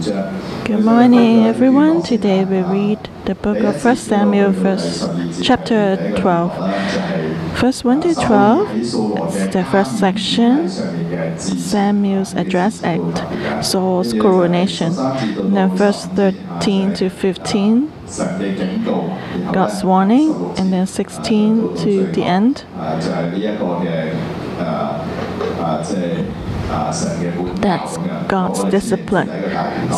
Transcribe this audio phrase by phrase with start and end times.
[0.00, 2.02] Good morning, everyone.
[2.04, 5.08] Today we read the book of 1 Samuel, verse,
[5.42, 7.58] chapter 12.
[7.58, 10.68] Verse 1 to 12 is the first section,
[11.36, 14.94] Samuel's address at Saul's coronation.
[14.94, 17.92] Then verse 13 to 15,
[19.52, 22.64] God's warning, and then 16 to the end.
[26.68, 27.96] That's
[28.28, 29.28] God's discipline.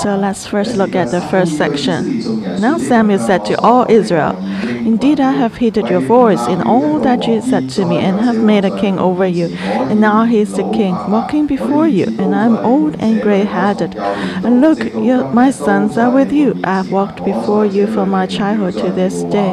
[0.00, 2.20] So let's first look at the first section.
[2.60, 7.26] Now Samuel said to all Israel, Indeed, I have heeded your voice in all that
[7.26, 9.46] you said to me, and have made a king over you.
[9.90, 13.44] And now he is the king, walking before you, and I am old and gray
[13.44, 13.96] headed.
[13.96, 14.94] And look,
[15.34, 16.60] my sons are with you.
[16.64, 19.52] I have walked before you from my childhood to this day.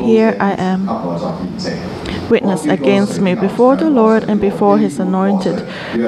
[0.00, 0.88] Here I am
[2.30, 5.58] witness against me before the Lord and before his anointed.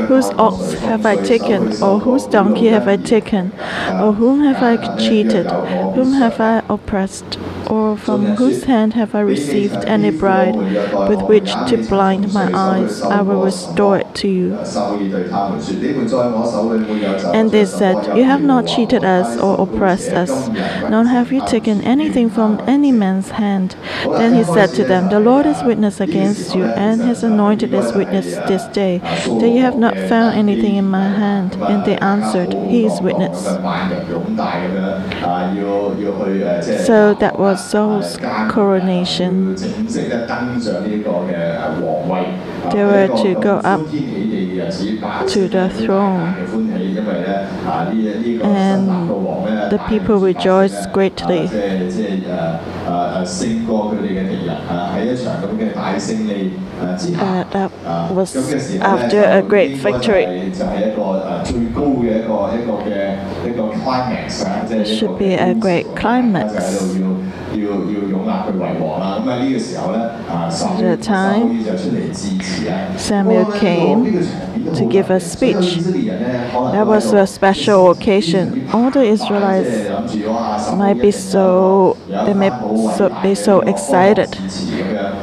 [0.09, 3.53] Whose ox have I taken, or whose donkey have I taken,
[4.01, 5.51] or whom have I cheated,
[5.95, 7.39] whom have I oppressed,
[7.71, 10.57] or from whose hand have I received any bride
[11.09, 13.03] with which to blind my eyes?
[13.03, 14.55] I will restore it to you.
[17.39, 20.49] And they said, You have not cheated us or oppressed us,
[20.91, 23.77] nor have you taken anything from any man's hand.
[24.05, 27.93] Then he said to them, The Lord is witness against you, and his anointed is
[27.93, 31.55] witness this day, that you have not found anything in my hand.
[31.55, 33.39] And they answered, He is witness.
[36.87, 38.17] So that was Saul's
[38.51, 39.55] coronation.
[42.73, 43.81] They were to go up
[45.29, 46.35] to the throne,
[48.43, 49.09] and
[49.71, 51.49] the people rejoiced greatly.
[57.23, 57.71] Uh, that
[58.13, 58.35] was
[58.81, 60.25] after a great victory.
[64.75, 66.53] It should be a great climax.
[72.97, 74.05] Samuel came
[74.75, 75.77] to give a speech.
[75.77, 78.69] That was a special occasion.
[78.73, 79.91] All the Israelites
[80.73, 82.51] might be so they may
[82.97, 84.31] so, be so excited,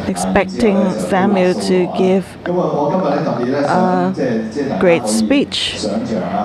[0.07, 4.13] expecting Samuel to give a
[4.79, 5.81] great speech.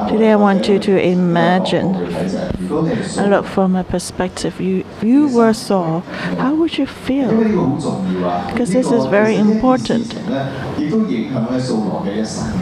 [0.09, 4.61] Today, I want you to imagine and look from a perspective.
[4.61, 6.01] You, you were Saul,
[6.39, 7.31] how would you feel?
[8.51, 10.09] Because this is very important.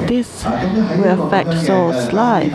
[0.08, 2.52] This will affect Saul's life.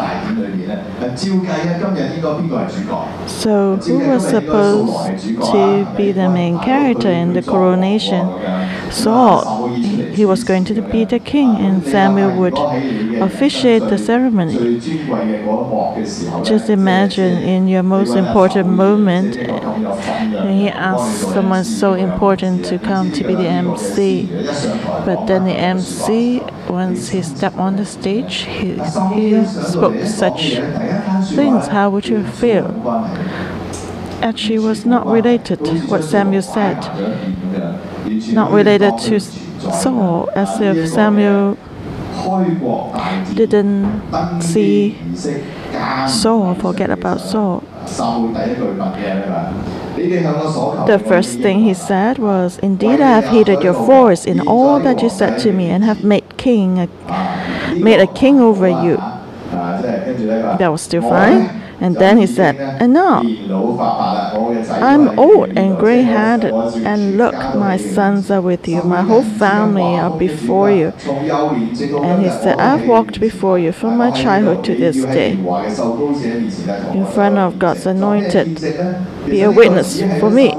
[3.27, 5.19] So, who was supposed
[5.51, 8.16] to be the main character in the coronation?
[8.91, 9.69] Saul.
[9.75, 12.57] He was going to be the king, and Samuel would
[13.21, 14.79] officiate the ceremony.
[16.43, 23.23] Just imagine in your most important moment, he asked someone so important to come to
[23.23, 24.27] be the MC.
[25.05, 28.73] But then the MC, once he stepped on the stage, he,
[29.13, 30.55] he spoke such
[31.35, 31.67] things.
[31.67, 32.65] How would you feel?
[34.21, 36.77] Actually, was not related to what Samuel said.
[38.33, 41.57] Not related to Saul, as if Samuel
[43.35, 44.01] didn't
[44.41, 44.97] see
[46.07, 47.63] Saul, forget about Saul.
[50.87, 55.01] The first thing he said was, Indeed, I have heeded your voice in all that
[55.01, 56.87] you said to me, and have made king, a,
[57.75, 58.97] made a king over you.
[60.59, 61.56] That was still fine.
[61.79, 63.21] And then he said, And now
[64.81, 69.95] I'm old and gray headed, and look, my sons are with you, my whole family
[69.95, 70.93] are before you.
[72.03, 77.37] And he said, I've walked before you from my childhood to this day, in front
[77.37, 78.55] of God's anointed.
[79.29, 80.49] Be a witness for me.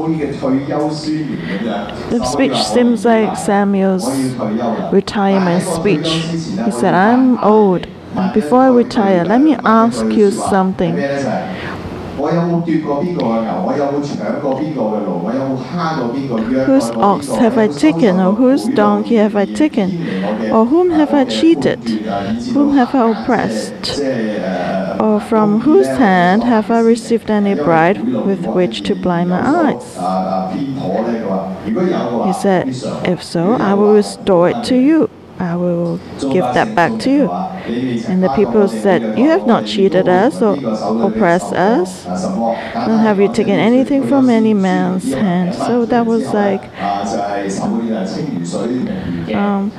[2.10, 4.34] The speech seems like Samuel's
[4.92, 6.08] retirement speech.
[6.64, 7.86] He said, I'm old
[8.34, 10.96] before I retire, let me ask you something.
[16.66, 21.25] Whose ox have I taken, or whose donkey have I taken, or whom have I
[21.25, 21.78] cheated,
[22.52, 24.00] whom have I oppressed,
[25.00, 29.84] or from whose hand have I received any bribe with which to blind my eyes?
[32.26, 32.69] He said,
[33.06, 35.08] If so, I will restore it to you.
[35.38, 37.31] I will give that back to you.
[37.69, 40.56] And the people said, You have not cheated us or
[41.06, 45.55] oppressed us, nor have you taken anything from any man's hand.
[45.55, 46.62] So that was like
[49.35, 49.70] um,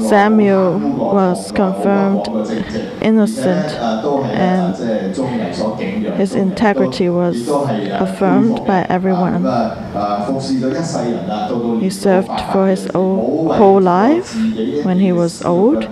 [0.00, 2.26] Samuel was confirmed
[3.02, 3.72] innocent
[4.32, 4.76] and
[6.16, 9.42] his integrity was affirmed by everyone.
[11.80, 14.34] He served for his whole life
[14.84, 15.84] when he was old.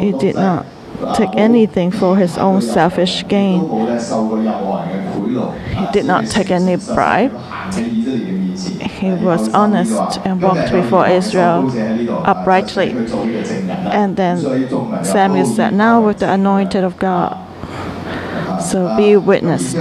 [0.00, 0.66] He did not
[1.14, 3.60] take anything for his own selfish gain.
[5.76, 7.32] He did not take any bribe.
[7.72, 11.70] He was honest and walked before Israel
[12.24, 12.90] uprightly.
[12.90, 14.38] And then
[15.04, 17.44] Samuel said, Now with the anointed of God.
[18.62, 19.76] So be witnessed.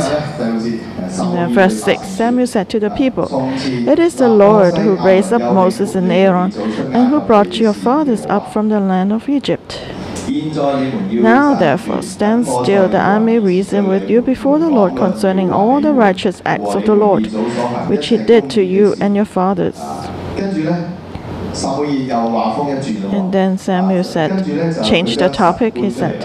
[1.56, 5.95] Verse 6, Samuel said to the people, It is the Lord who raised up Moses
[5.95, 9.81] and Aaron, and who brought your fathers up from the land of Egypt.
[10.29, 15.79] Now, therefore, stand still that I may reason with you before the Lord concerning all
[15.79, 17.27] the righteous acts of the Lord,
[17.89, 19.77] which he did to you and your fathers.
[21.63, 24.45] And then Samuel said,
[24.83, 25.75] change the topic.
[25.77, 26.21] He said,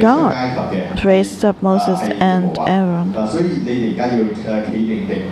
[0.00, 3.14] God raised up Moses and Aaron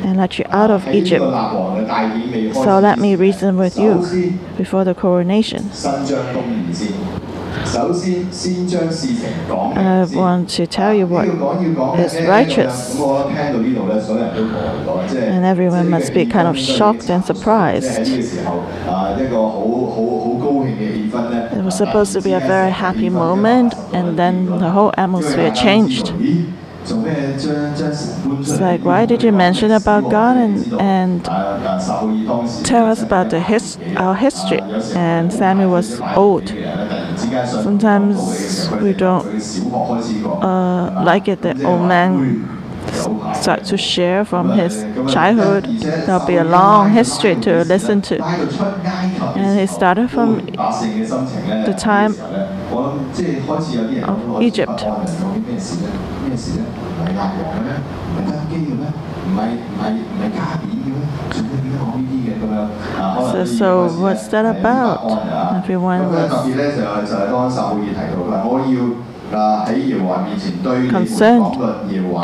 [0.04, 1.24] and let you out of Egypt.
[2.54, 5.70] So let me reason with you before the coronation.
[9.76, 11.26] I want to tell you what
[11.98, 12.98] is righteous.
[15.14, 17.98] And everyone must be kind of shocked and surprised.
[21.58, 26.12] It was supposed to be a very happy moment, and then the whole atmosphere changed.
[26.88, 31.24] It's like, why did you mention about God and, and
[32.64, 34.60] tell us about the his, our history?
[34.94, 36.48] And Samuel was old.
[37.46, 39.26] Sometimes we don't
[40.42, 42.52] uh, like it that old man
[43.34, 45.64] start to share from his childhood.
[45.64, 48.22] There'll be a long history to listen to.
[48.22, 52.14] And he started from the time
[54.40, 54.80] Egypt.
[63.32, 65.62] So, so what's that about?
[65.62, 66.32] Everyone was
[70.90, 71.56] concerned.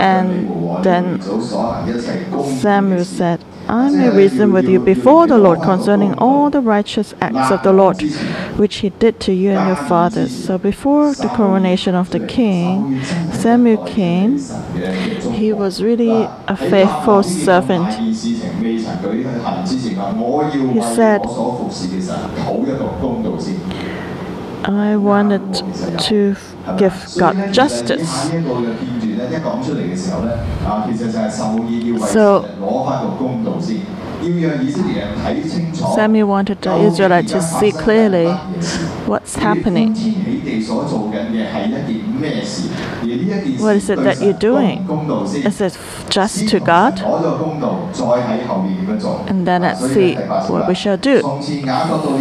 [0.00, 1.20] And then
[2.60, 7.50] Samuel said, I may reason with you before the Lord concerning all the righteous acts
[7.50, 8.02] of the Lord,
[8.58, 10.30] which he did to you and your fathers.
[10.44, 13.02] So before the coronation of the king,
[13.32, 14.36] Samuel came.
[15.32, 17.94] He was really a faithful servant.
[17.94, 18.14] He
[20.82, 21.22] said,
[24.64, 25.54] I wanted
[26.10, 26.36] to
[26.76, 28.30] give God justice.
[32.06, 32.44] So,
[35.96, 38.28] Samuel wanted the Israelites to see clearly
[39.06, 39.94] what's happening.
[43.58, 44.78] What is it that you're doing?
[45.44, 45.76] Is it
[46.08, 47.00] just to God?
[49.28, 51.20] And then let's see what we shall do.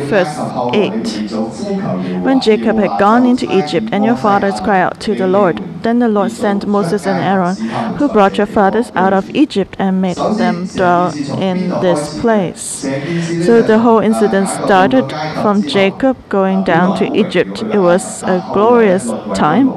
[0.09, 0.35] Verse
[0.73, 5.61] 8 When Jacob had gone into Egypt, and your fathers cried out to the Lord,
[5.83, 7.55] then the Lord sent Moses and Aaron,
[7.97, 12.85] who brought your fathers out of Egypt and made them dwell in this place.
[13.45, 15.09] So the whole incident started
[15.41, 17.63] from Jacob going down to Egypt.
[17.63, 19.69] It was a glorious time,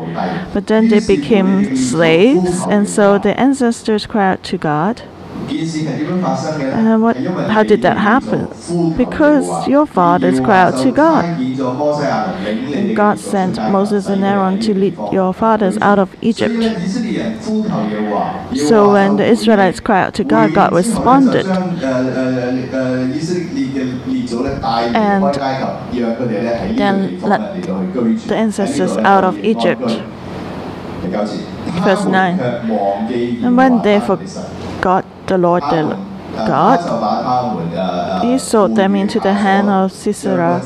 [0.52, 5.02] but then they became slaves, and so the ancestors cried out to God.
[5.46, 8.48] And what, how did that happen?
[8.96, 11.24] Because your fathers cried out to God.
[11.24, 16.54] And God sent Moses and Aaron to lead your fathers out of Egypt.
[18.56, 21.46] So when the Israelites cried out to God, God responded.
[21.46, 21.78] And
[26.78, 29.82] then let the ancestors out of Egypt.
[31.84, 32.40] Verse 9.
[32.40, 39.20] And when they forgot the Lord their ah, ah, God, ah, he sold them into
[39.20, 40.60] the hand of Sisera,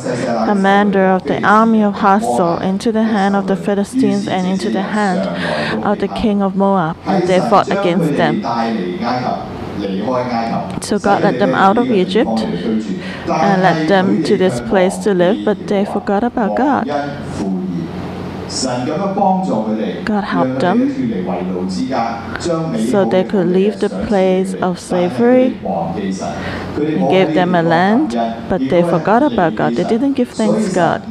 [0.47, 4.83] commander of the army of Hazor, into the hand of the Philistines, and into the
[4.83, 8.43] hand of the king of Moab, and they fought against them.
[10.83, 15.45] So God led them out of Egypt and led them to this place to live,
[15.45, 16.89] but they forgot about God.
[20.05, 20.79] God helped them
[22.91, 25.51] so they could leave the place of slavery.
[26.77, 28.15] He gave them a land,
[28.49, 29.75] but they forgot about God.
[29.75, 31.03] They didn't give thanks God.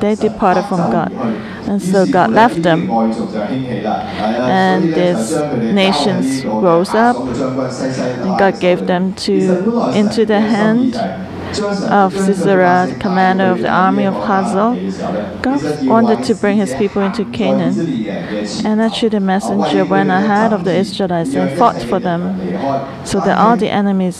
[0.00, 1.12] They departed from God.
[1.68, 2.90] And so God left them.
[4.50, 5.30] And these
[5.72, 10.96] nations rose up, and God gave them to into the hand
[11.60, 14.74] of Sisera, commander of the army of Hazael.
[15.42, 18.06] God wanted to bring his people into Canaan.
[18.64, 22.38] And actually, the messenger went ahead of the Israelites and fought for them,
[23.04, 24.18] so that all the enemies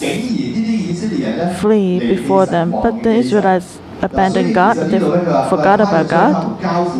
[1.61, 2.71] flee before them.
[2.71, 5.00] But the Israelites abandoned God, they
[5.50, 6.37] forgot about God,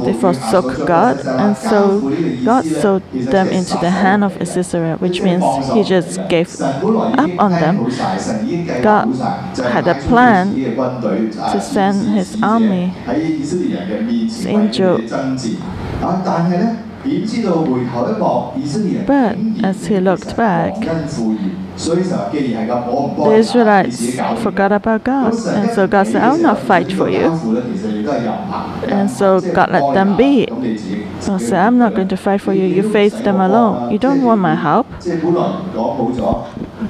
[0.05, 2.01] they forsook God, and so
[2.45, 6.57] God sold them into the hand of Sisera, which means He just gave
[7.19, 7.81] up on them.
[8.83, 9.09] God
[9.65, 10.61] had a plan
[11.47, 12.95] to send His army,
[14.47, 15.01] angel.
[19.07, 20.75] But as he looked back,
[21.77, 25.35] the Israelites forgot about God.
[25.47, 27.27] And so God said, I will not fight for you.
[28.89, 30.47] And so God let them be.
[31.21, 32.65] So said, I'm not going to fight for you.
[32.65, 33.91] You face them alone.
[33.93, 34.87] You don't want my help.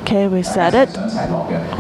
[0.02, 0.90] Okay, we said it.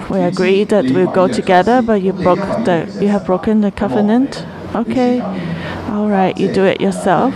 [0.08, 4.46] We agreed that we'll go together, but you broke the you have broken the covenant.
[4.74, 5.20] Okay.
[5.90, 7.34] All right, you do it yourself.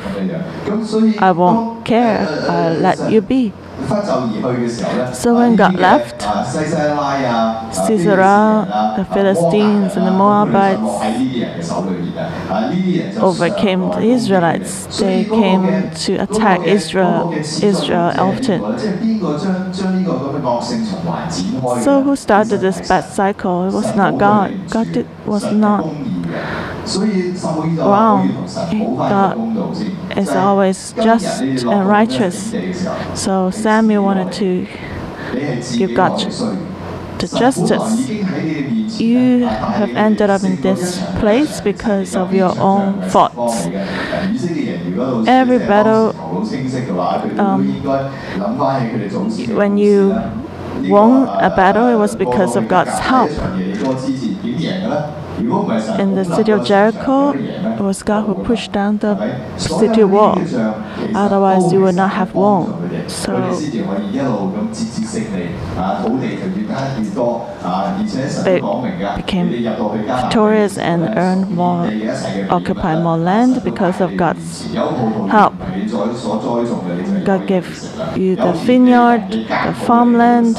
[1.18, 2.26] I won't care.
[2.48, 3.52] I'll let you be.
[3.88, 6.20] So when God left,
[7.74, 10.82] Sisera, the Philistines, and the Moabites
[13.16, 14.98] overcame the Israelites.
[14.98, 18.60] They came to attack Israel, Israel often.
[21.82, 23.68] So who started this bad cycle?
[23.68, 24.70] It was not God.
[24.70, 25.84] God did, was not
[27.78, 28.28] wrong.
[28.96, 32.54] God is always just and righteous.
[33.14, 34.66] So Samuel wanted to
[35.76, 36.18] give God
[37.18, 38.08] the justice.
[39.00, 43.66] You have ended up in this place because of your own faults.
[45.26, 46.14] Every battle,
[47.38, 47.82] um,
[49.54, 50.10] when you
[50.88, 53.30] won a battle, it was because of God's help.
[55.38, 59.14] In the city of Jericho, it was God who pushed down the
[59.56, 60.38] city wall.
[61.14, 63.08] Otherwise, you would not have won.
[63.08, 63.54] So
[68.44, 68.60] they
[69.16, 71.90] became victorious and earned more,
[72.50, 74.64] occupied more land because of God's
[75.30, 75.54] help.
[77.24, 77.66] God gave
[78.16, 80.56] you the vineyard, the farmland,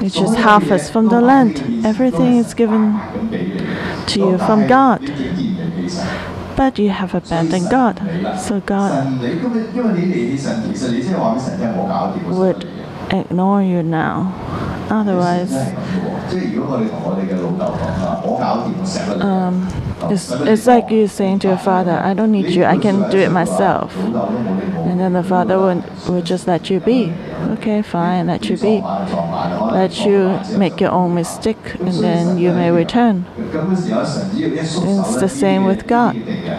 [0.00, 1.84] which is harvest from the land.
[1.84, 3.00] Everything is given
[4.08, 5.00] to you from God.
[6.56, 8.00] But you have abandoned God.
[8.38, 9.20] So God
[12.30, 12.68] would
[13.10, 14.32] ignore you now.
[14.90, 15.52] Otherwise,
[19.20, 19.68] um,
[20.10, 23.18] it's, it's like you saying to your father, I don't need you, I can do
[23.18, 23.96] it myself.
[23.96, 27.12] And then the father would, would just let you be.
[27.52, 28.80] Okay, fine, let you be.
[28.80, 33.26] Let you make your own mistake and then you may return.
[33.36, 36.16] It's the same with God.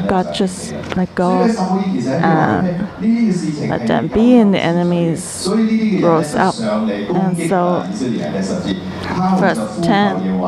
[0.08, 2.88] God just let go and
[3.70, 5.48] let them be and the enemies
[6.02, 6.56] rose up.
[6.60, 7.84] And so,
[9.40, 10.40] verse 10.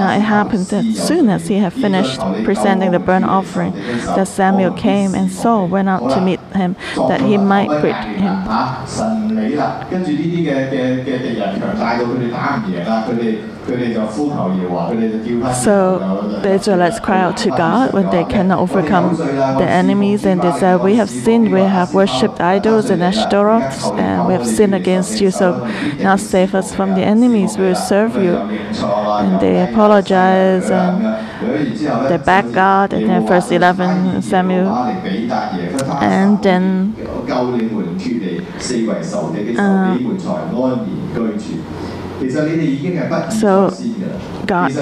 [0.00, 4.72] Now it happened that soon as he had finished presenting the burnt offering, that Samuel
[4.72, 8.35] came and Saul went out to meet him that he might greet him.
[15.54, 15.74] So
[16.42, 20.82] the Israelites cry out to God when they cannot overcome the enemies, and they said,
[20.82, 21.52] "We have sinned.
[21.52, 25.30] We have worshipped idols and Ashtaroths, and we have sinned against you.
[25.30, 25.46] So
[25.98, 27.58] now save us from the enemies.
[27.58, 28.34] We will serve you."
[29.22, 30.94] And they apologize and
[32.08, 32.92] they back God.
[32.92, 34.68] And then verse 11, Samuel,
[36.00, 36.94] and then.
[39.58, 39.96] Uh,
[43.28, 43.76] so
[44.46, 44.72] God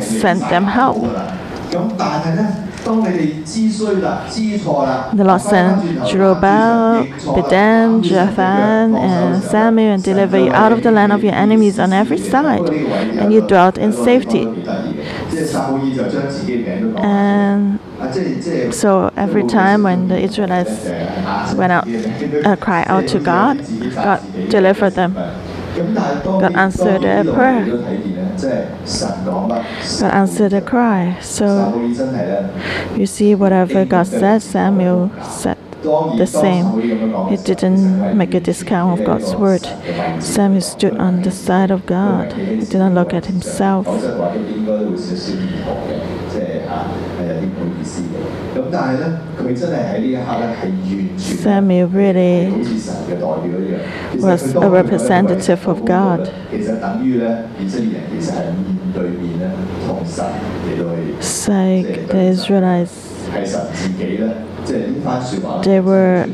[0.00, 0.98] sent them help.
[5.12, 11.12] The Lord sent Jerubbaal, Bedan, Jathan, and Samuel and deliver you out of the land
[11.12, 14.50] of your enemies on every side, and you dwelt in safety.
[16.96, 17.78] And
[18.70, 20.92] so every time when the Israelites
[21.54, 21.86] went out,
[22.44, 23.62] uh, cry out to God,
[24.02, 25.43] God delivered them.
[25.74, 27.64] God answered their prayer.
[30.00, 31.18] God answered the cry.
[31.20, 31.74] So
[32.96, 36.80] you see, whatever God said, Samuel said the same.
[37.28, 39.66] He didn't make a discount of God's word.
[40.20, 42.32] Samuel stood on the side of God.
[42.32, 43.86] He didn't look at himself.
[51.18, 52.50] Samuel really
[54.16, 56.26] was a representative of God.
[61.20, 63.14] So the Israelites
[64.66, 66.24] they were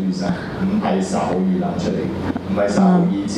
[2.76, 3.28] um,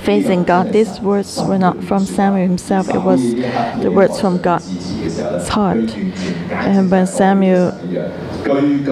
[0.00, 0.72] facing God.
[0.72, 3.34] These words were not from Samuel himself, it was
[3.82, 5.78] the words from God's heart.
[6.50, 7.72] And when Samuel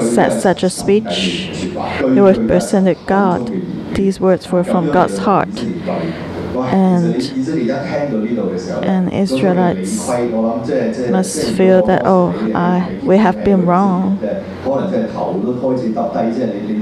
[0.00, 3.50] said such a speech, it was presented God.
[3.94, 5.48] These words were from God's heart.
[6.72, 7.14] And-
[8.84, 10.08] and Israelites
[11.10, 14.18] must feel that, oh, I, we have been wrong.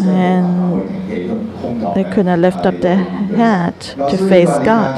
[0.08, 0.82] And
[1.94, 2.96] they couldn't lift up their
[3.37, 3.75] head
[4.11, 4.94] to face God.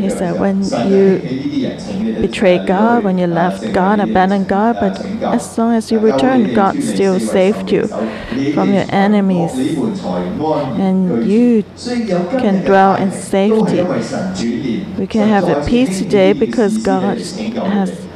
[0.00, 1.18] He said, when you
[2.20, 5.00] betray God, when you left God, abandoned God, but
[5.32, 7.88] as long as you return, God still saved you
[8.54, 9.52] from your enemies.
[10.78, 11.64] And you
[12.38, 13.82] can dwell in safety.
[14.98, 18.06] We can have a peace today because God has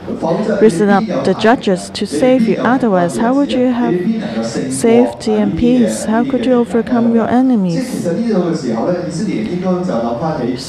[0.60, 2.56] risen up the judges to save you.
[2.56, 3.94] Otherwise, how would you have
[4.72, 6.04] safety and peace?
[6.04, 8.04] How could you overcome your enemies?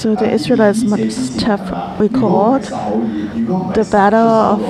[0.01, 4.61] So the Israelites must have recalled the battle of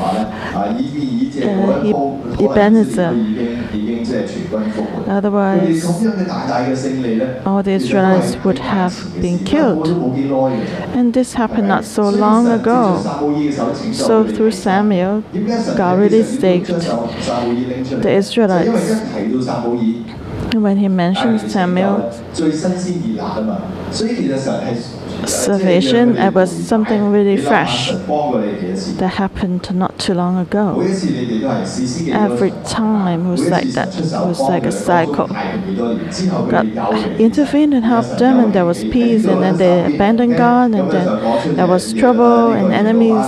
[1.44, 3.14] uh, Ebenezer.
[5.12, 5.84] Otherwise,
[7.46, 9.90] all the Israelites would have been killed.
[10.96, 12.80] And this happened not so long ago.
[13.92, 15.22] So through Samuel,
[15.76, 16.68] God really saved
[18.06, 18.92] the Israelites.
[20.54, 22.10] And when he mentions Samuel,
[25.22, 26.18] Observation.
[26.18, 30.82] It was something really fresh that happened not too long ago.
[32.12, 33.90] Every time it was like that.
[33.96, 35.28] It was like a cycle.
[35.28, 36.68] God
[37.20, 41.56] intervened and helped them, and there was peace, and then they abandoned God, and then
[41.56, 43.26] there was trouble and enemies.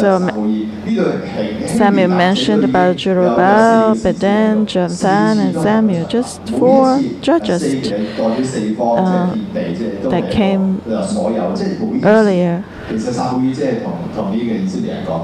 [0.00, 0.18] So
[1.66, 7.62] Samuel mentioned about Jerubbaal, Bedan, Jonathan, and Samuel, just four judges
[8.80, 9.34] uh,
[10.10, 10.82] that came
[12.04, 12.64] earlier.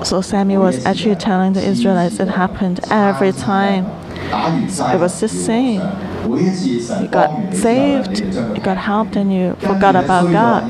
[0.05, 3.87] So Samuel was actually telling the Israelites it happened every time.
[4.31, 5.81] It was the same.
[6.25, 8.19] You got saved,
[8.57, 10.65] you got helped, and you forgot about God.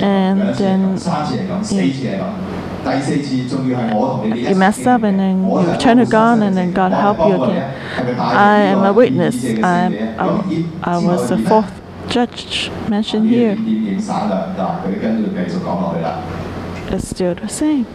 [0.00, 0.98] And then
[4.24, 8.18] You messed up, and then you return to God, and then God helped you again.
[8.18, 9.36] I am a witness.
[9.62, 9.86] I,
[10.18, 11.72] I, I was the fourth
[12.08, 13.56] judge mentioned here.
[16.90, 17.86] It's still the same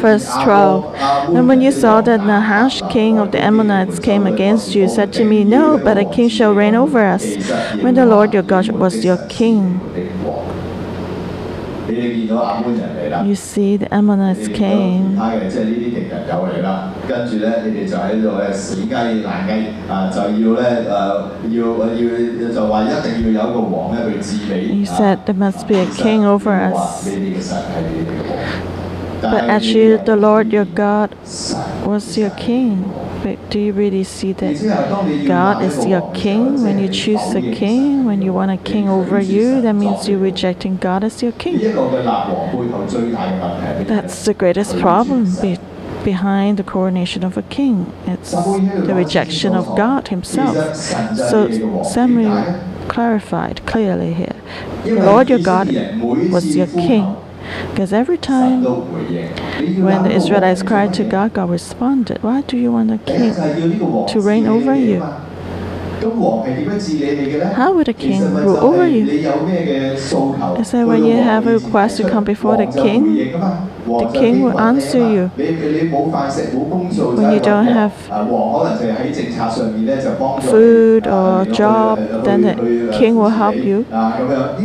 [0.00, 0.94] first trial.
[1.34, 5.24] And when you saw that Nahash, king of the Ammonites, came against you, said to
[5.24, 7.24] me, No, but a king shall reign over us,
[7.82, 9.80] when the Lord your God was your king.
[11.86, 15.18] You see, the Ammonites came.
[24.72, 27.06] You said there must be a king over us.
[29.30, 31.14] But actually, the Lord your God
[31.84, 32.92] was your king.
[33.22, 34.54] But do you really see that
[35.26, 36.62] God is your king?
[36.62, 40.18] When you choose a king, when you want a king over you, that means you're
[40.18, 41.58] rejecting God as your king.
[43.86, 45.26] That's the greatest problem
[46.04, 47.90] behind the coronation of a king.
[48.06, 50.76] It's the rejection of God Himself.
[50.76, 54.36] So Samuel clarified clearly here
[54.84, 55.68] the Lord your God
[56.30, 57.16] was your king.
[57.70, 62.90] Because every time when the Israelites cried to God, God responded, Why do you want
[62.90, 65.00] a king to reign over you?
[67.54, 69.08] How would a king rule over you?
[69.08, 73.73] Is said, when you have a request to come before the king?
[73.84, 75.30] The king will answer you.
[75.36, 77.92] When you don't have
[80.42, 82.54] food or job, then the
[82.98, 83.86] king will help you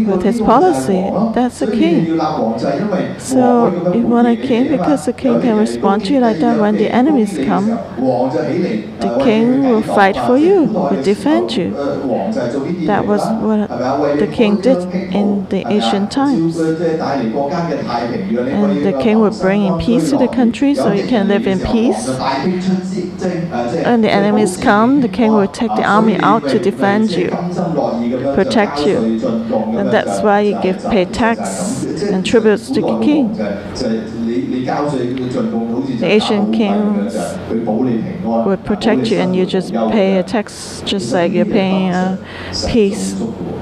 [0.08, 1.10] with his policy.
[1.34, 2.18] That's the king.
[3.20, 6.78] So you want a king because the king can respond to you like that when
[6.78, 7.68] the enemies come.
[9.00, 11.72] The king will fight for you, will defend you.
[12.86, 13.68] That was what
[14.20, 14.78] the king did
[15.14, 16.58] in the ancient times.
[18.60, 21.60] And the king would bring in peace to the country so you can live in
[21.60, 22.08] peace.
[23.88, 27.30] When the enemies come, the king will take the army out to defend you,
[28.36, 28.98] protect you.
[29.78, 33.34] And that's why you give pay tax and tributes to the king.
[36.04, 37.16] The Asian kings
[38.48, 42.20] would protect you and you just pay a tax just like you're paying a
[42.68, 43.16] peace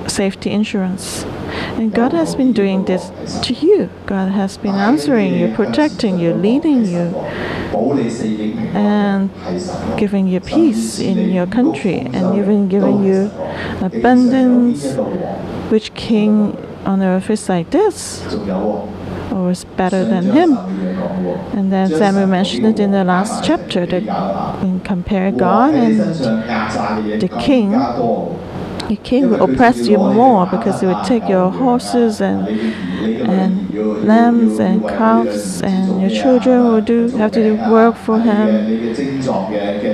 [0.07, 1.25] safety insurance.
[1.77, 3.11] And God has been doing this
[3.43, 3.89] to you.
[4.05, 7.15] God has been answering you, protecting you, leading you,
[8.73, 9.29] and
[9.97, 13.31] giving you peace in your country, and even giving you
[13.81, 14.95] abundance.
[15.69, 16.55] Which king
[16.85, 18.23] on earth is like this?
[19.31, 20.57] Or is better than him?
[21.53, 24.03] And then Samuel mentioned it in the last chapter that
[24.83, 25.99] compare God and
[27.19, 27.73] the king
[28.87, 32.47] 加多 the king will oppress you more because he will take your horses and
[33.27, 33.73] and
[34.05, 38.47] lambs and calves and your children will do have to do work for him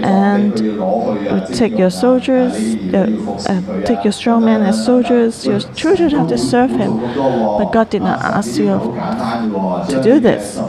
[0.03, 2.53] and will take your soldiers
[2.93, 3.07] uh,
[3.49, 5.45] uh, take your strong men as soldiers.
[5.45, 6.97] Your children have to serve him.
[6.97, 8.77] But God did not ask you
[9.89, 10.59] to do this.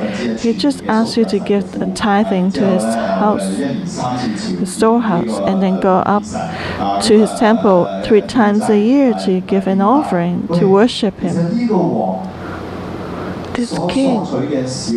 [0.43, 3.47] He just asked you to give a tithing to his house
[4.59, 6.25] the storehouse and then go up
[7.03, 7.87] to his temple
[8.20, 11.35] three times a year to give an offering to worship Him.
[13.55, 14.92] This king is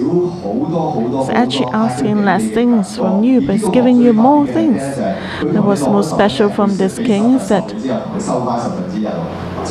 [1.30, 4.82] actually asking less things from you, but he's giving you more things.
[4.82, 7.71] That was most special from this king is that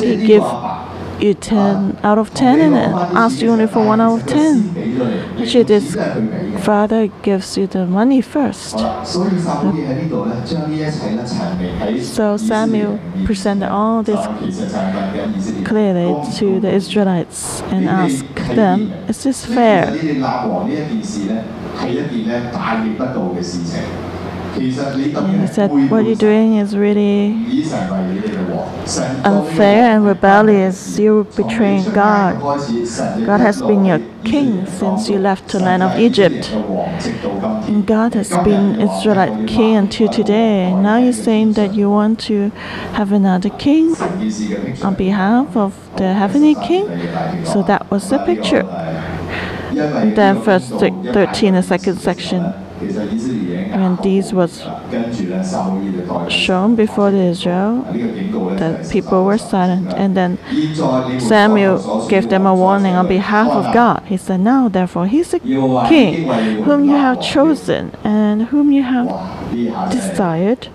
[0.01, 0.76] he gives
[1.21, 2.75] you 10 out of 10 and
[3.17, 5.39] ask you only for 1 out of 10.
[5.39, 5.95] Actually, this
[6.63, 8.77] father gives you the money first.
[12.01, 14.19] So Samuel presented all this
[15.65, 19.91] clearly to the Israelites and asked them, Is this fair?
[24.59, 24.71] He
[25.47, 27.31] said, What you're doing is really
[29.23, 30.97] unfair and rebellious.
[30.97, 32.39] You're betraying God.
[32.39, 36.49] God has been your king since you left the land of Egypt.
[36.51, 40.73] And God has been Israelite king until today.
[40.73, 42.49] Now you're saying that you want to
[42.93, 43.95] have another king
[44.81, 46.87] on behalf of the heavenly king?
[47.45, 48.63] So that was the picture.
[49.73, 52.53] Then, verse 13, the second section.
[52.79, 54.63] When these was
[56.29, 57.81] shown before the Israel,
[58.57, 59.93] that people were silent.
[59.95, 60.37] And then
[61.19, 64.03] Samuel gave them a warning on behalf of God.
[64.05, 66.27] He said, Now therefore, he's a king
[66.63, 69.07] whom you have chosen and whom you have
[69.91, 70.67] desired.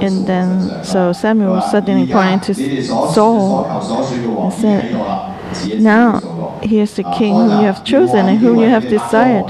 [0.00, 6.20] And then, so Samuel suddenly pointed to Saul and said, Now,
[6.62, 9.46] he is the king whom you have chosen and whom you have desired.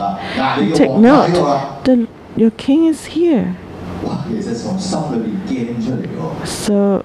[0.74, 3.56] Take note, the, your king is here.
[6.44, 7.02] So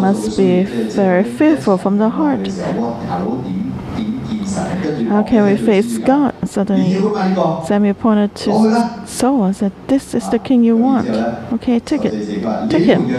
[0.00, 2.48] must be very fearful from the heart
[4.54, 6.34] how can we face God?
[6.48, 6.94] Suddenly,
[7.66, 11.08] Samuel pointed to Saul and said, This is the king you want.
[11.52, 12.12] Okay, take it.
[12.70, 13.10] Take him.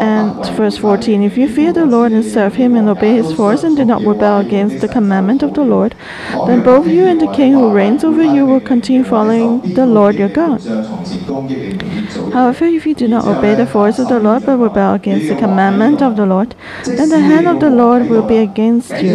[0.00, 3.62] And verse 14 If you fear the Lord and serve him and obey his voice
[3.62, 5.94] and do not rebel against the commandment of the Lord,
[6.46, 10.16] then both you and the king who reigns over you will continue following the Lord
[10.16, 10.60] your God.
[12.32, 15.36] However, if you do not obey the voice of the Lord but rebel against the
[15.36, 19.14] commandment of the Lord, then the hand of the Lord will be against you,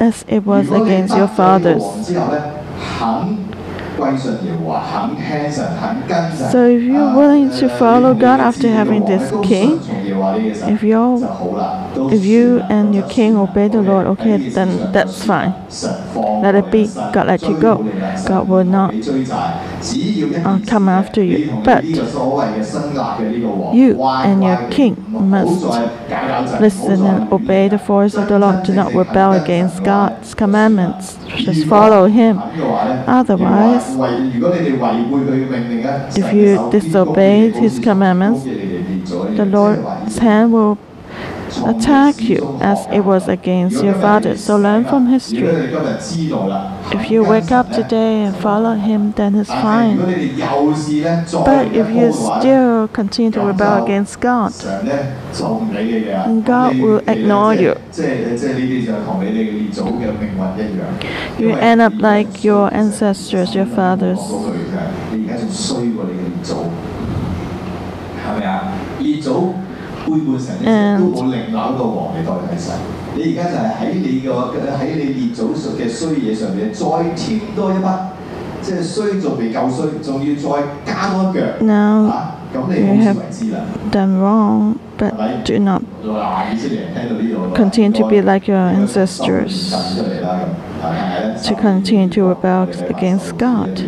[0.00, 1.82] as it was against your fathers.
[6.50, 9.78] So if you're willing to follow God after having this king,
[10.72, 10.98] if you
[12.10, 15.52] if you and your king obey the Lord, okay, then that's fine.
[16.42, 16.86] Let it be.
[17.12, 17.84] God let you go.
[18.26, 18.94] God will not
[20.44, 21.50] I'll come after you.
[21.64, 22.02] But you
[24.02, 25.62] and your king must
[26.60, 28.64] listen and obey the voice of the Lord.
[28.64, 31.16] Do not rebel against God's commandments.
[31.36, 32.38] Just follow Him.
[33.06, 33.84] Otherwise,
[36.16, 40.78] if you disobey His commandments, the Lord's hand will
[41.58, 44.36] attack you as it was against your father.
[44.36, 45.48] So learn from history.
[46.92, 49.98] If you wake up today and follow him, then it's fine.
[49.98, 54.52] But if you still continue to rebel against God,
[56.44, 57.74] God will ignore you.
[61.38, 64.20] You end up like your ancestors, your fathers.
[70.09, 70.15] 係咪啊？
[70.15, 72.73] 列祖背叛神嘅時候都冇另立一個王嚟代替神。
[73.17, 74.31] 你而家就係喺你個
[74.75, 77.87] 喺你列祖嘅衰嘢上面再添多一筆，
[78.61, 81.39] 即係衰仲未夠衰，仲要再加多一腳。
[81.65, 83.59] Now 啊，咁你 you 好自 have 為之啦。
[83.91, 85.11] done wrong, but
[85.45, 89.73] do not 嗱，以色列人聽到呢度 continue to be like your ancestors.
[90.80, 93.78] to continue to rebel against God.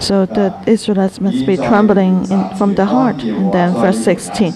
[0.00, 3.22] So the Israelites must be trembling in, from the heart.
[3.22, 4.52] And then verse 16.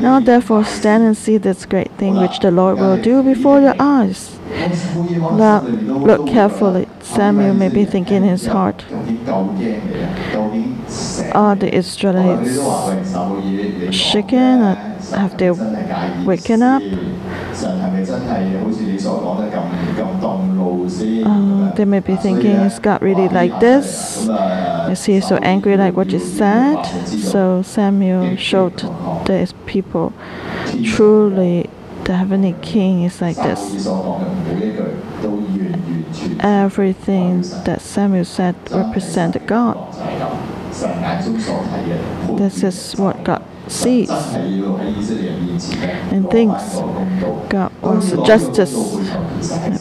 [0.00, 3.74] Now therefore stand and see this great thing which the Lord will do before your
[3.78, 4.38] eyes.
[5.36, 6.88] Now look carefully.
[7.00, 8.84] Samuel may be thinking in his heart.
[11.34, 12.54] Are the Israelites
[13.94, 14.60] shaken?
[15.12, 16.82] Have they waken up?
[17.57, 19.61] 神系咪真系好似你所讲得咁
[19.97, 21.23] 咁动怒先？
[21.23, 24.27] Uh, they may be thinking, is God really like this?
[24.27, 26.77] 咁啊 Is he so angry like what you said?
[27.07, 28.83] So Samuel showed
[29.25, 30.11] the people
[30.83, 31.69] truly
[32.03, 33.83] the heavenly king is like 撒母耳 this.
[33.83, 34.77] 所讲嘅每一句
[35.21, 39.77] 都完完全全 Everything that Samuel said represented God.
[39.91, 42.37] 就系咁，神眼中所睇嘅。
[42.37, 44.10] This is what God sees
[46.10, 46.76] and thinks
[47.48, 48.74] God wants justice.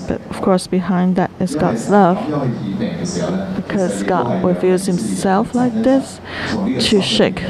[0.07, 2.17] But of course, behind that is God's love.
[3.55, 6.19] Because God reveals Himself like this
[6.89, 7.41] to shake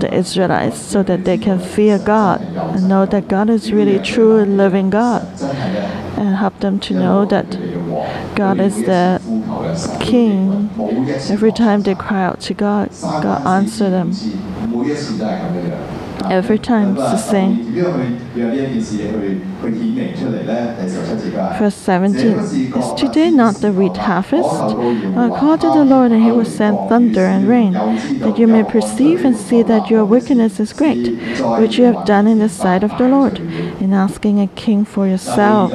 [0.00, 4.38] the Israelites so that they can fear God and know that God is really true
[4.38, 5.26] and living God
[6.18, 7.50] and help them to know that
[8.34, 9.20] God is the
[10.00, 10.70] King.
[11.30, 14.12] Every time they cry out to God, God answers them.
[16.30, 17.74] Every time it's the same.
[21.58, 24.48] Verse 17 Is today not the wheat harvest?
[24.48, 28.62] I called to the Lord, and he will send thunder and rain, that you may
[28.64, 31.18] perceive and see that your wickedness is great,
[31.60, 35.06] which you have done in the sight of the Lord, in asking a king for
[35.06, 35.74] yourselves.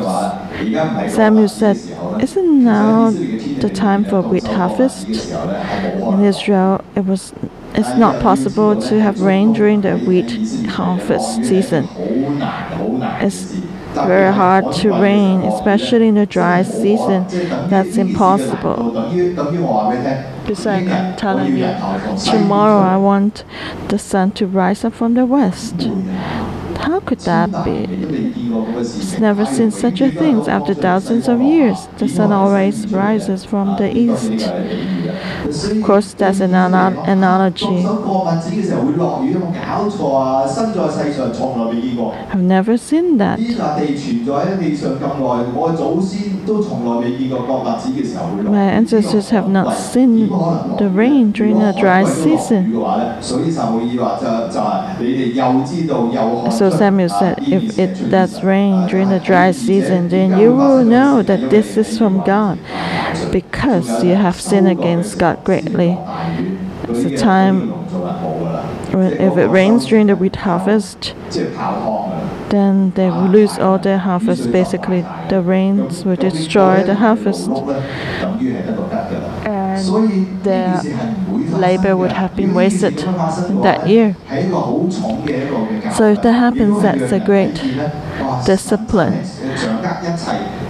[1.13, 1.77] Samuel said,
[2.21, 5.07] Isn't now the time for wheat harvest?
[5.07, 7.33] In Israel, it was
[7.75, 10.31] it's not possible to have rain during the wheat
[10.67, 11.87] harvest season.
[13.21, 13.53] It's
[13.93, 17.25] very hard to rain, especially in the dry season.
[17.69, 18.91] That's impossible.
[18.93, 21.75] Like I'm telling you,
[22.25, 23.43] tomorrow I want
[23.89, 25.75] the sun to rise up from the west.
[26.79, 27.85] How could that be?
[28.79, 30.47] It's never seen such a thing.
[30.47, 34.47] After thousands of years, the sun always rises from the east.
[35.71, 37.85] Of course, that's an analogy.
[42.31, 43.39] I've never seen that.
[48.43, 50.29] My ancestors have not seen
[50.77, 52.73] the rain during a dry season.
[56.51, 60.85] So Master Samuel said, If it does rain during the dry season, then you will
[60.85, 62.59] know that this is from God,
[63.31, 65.97] because you have sinned against God greatly.
[66.87, 67.71] It's a time
[68.93, 71.15] when if it rains during the wheat harvest,
[72.49, 74.51] then they will lose all their harvest.
[74.51, 77.49] Basically, the rains will destroy the harvest
[79.79, 84.15] and the labor would have been wasted that year.
[85.95, 87.55] So if that happens, that's a great
[88.45, 89.23] discipline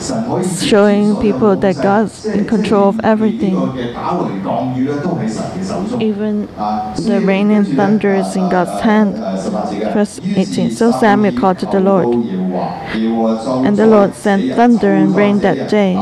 [0.02, 3.56] showing people that God's in control of everything.
[6.02, 6.48] Even
[7.06, 9.16] the rain and thunder is in God's hand.
[9.94, 15.40] Verse 18 So Samuel called to the Lord, and the Lord sent thunder and rain
[15.40, 15.96] that day.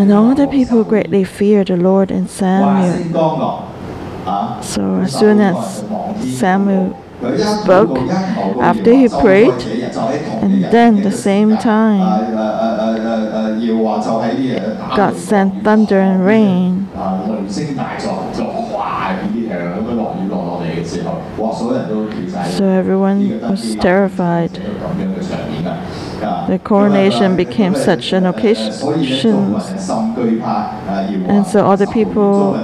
[0.00, 3.72] And all the people greatly feared the Lord and Samuel.
[4.62, 5.84] So as soon as
[6.38, 7.02] Samuel
[7.62, 7.98] spoke
[8.60, 9.62] after he prayed,
[10.42, 12.34] and then the same time,
[14.96, 16.88] God sent thunder and rain.
[22.56, 24.52] So everyone was terrified.
[26.48, 29.54] The coronation became such an occasion,
[31.28, 32.54] and so other people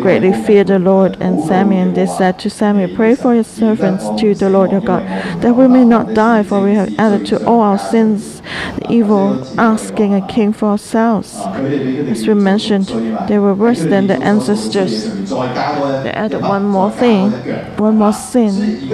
[0.00, 1.16] greatly feared the Lord.
[1.20, 5.02] And Samuel, they said to Samuel, Pray for your servants to the Lord your God,
[5.42, 8.40] that we may not die, for we have added to all our sins
[8.76, 11.34] the evil asking a king for ourselves.
[11.36, 12.86] As we mentioned,
[13.28, 15.30] they were worse than the ancestors.
[15.30, 17.30] They added one more thing,
[17.76, 18.88] one more sin,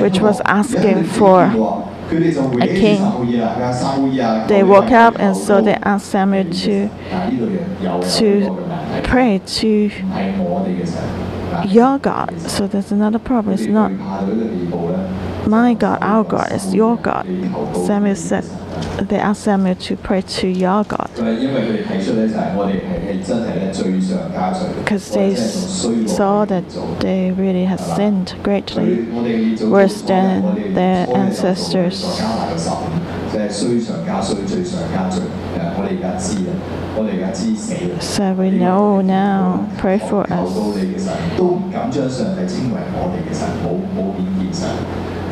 [0.00, 3.00] which was asking for a king,
[4.48, 6.88] they woke up and so they asked Samuel to,
[8.18, 9.90] to pray to
[11.68, 12.40] your God.
[12.42, 13.54] So there's another problem.
[13.54, 13.90] It's not.
[15.46, 17.26] My God, our God is your God.
[17.86, 18.44] Samuel said,
[19.08, 21.10] they asked Samuel to pray to your God.
[24.84, 25.34] Because they
[26.06, 26.64] saw that
[27.00, 29.02] they really had sinned greatly,
[29.64, 32.04] worse than their ancestors.
[38.00, 40.50] So we know now, pray for us.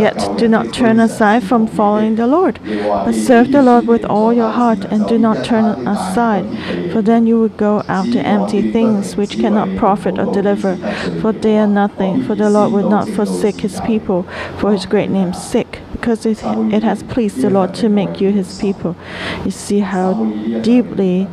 [0.00, 4.32] yet do not turn aside from following the Lord, but serve the Lord with all
[4.32, 6.44] your heart and do not turn aside,
[6.92, 10.76] for then you will go after empty things which cannot profit or deliver,
[11.20, 14.24] for they are nothing, for the Lord will not forsake his people
[14.58, 16.38] for his great name's sake, because it,
[16.72, 18.96] it has pleased the Lord to make you his people.
[19.44, 20.14] You see how
[20.62, 21.28] deeply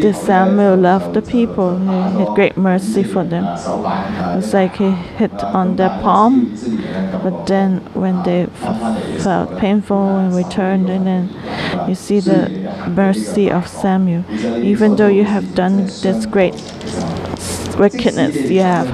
[0.00, 1.78] did Samuel loved the people.
[1.78, 3.44] He had great mercy for them.
[4.38, 6.56] It's like he hit on their palm,
[7.22, 8.46] but then when they
[9.22, 12.48] felt painful and returned, and then you see the
[12.88, 14.24] mercy of Samuel.
[14.62, 16.54] Even though you have done this great
[17.78, 18.88] wickedness, you have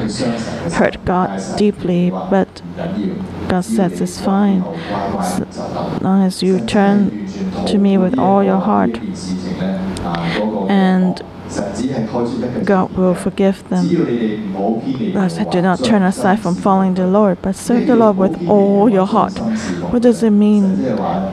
[0.73, 2.63] hurt God deeply, but
[3.51, 4.63] God says it's fine.
[4.63, 5.41] As
[6.03, 7.27] long as you turn
[7.67, 8.97] to me with all your heart,
[10.71, 11.21] and
[12.65, 13.89] God will forgive them.
[15.13, 18.89] Thus, do not turn aside from following the Lord, but serve the Lord with all
[18.89, 19.37] your heart.
[19.91, 20.85] What does it mean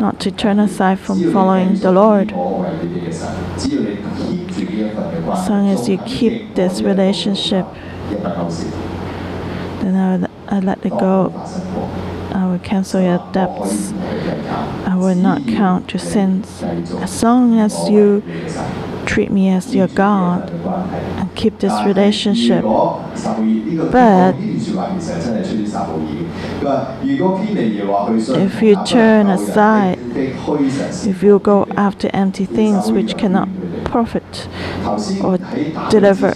[0.02, 2.32] not to turn aside from following the Lord?
[2.32, 2.36] As
[5.50, 7.68] long as you keep this relationship,
[9.82, 11.34] then I will I let it go.
[12.48, 13.92] I will cancel your debts.
[14.88, 16.64] I will not count your sins.
[16.64, 18.24] As long as you
[19.06, 22.64] treat me as your God and keep this relationship.
[22.64, 24.36] But
[28.38, 30.00] if you turn aside,
[31.06, 33.50] if you go after empty things which cannot
[33.86, 34.48] profit
[35.24, 35.38] or
[35.90, 36.34] deliver,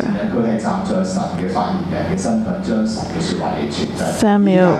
[4.20, 4.74] Samuel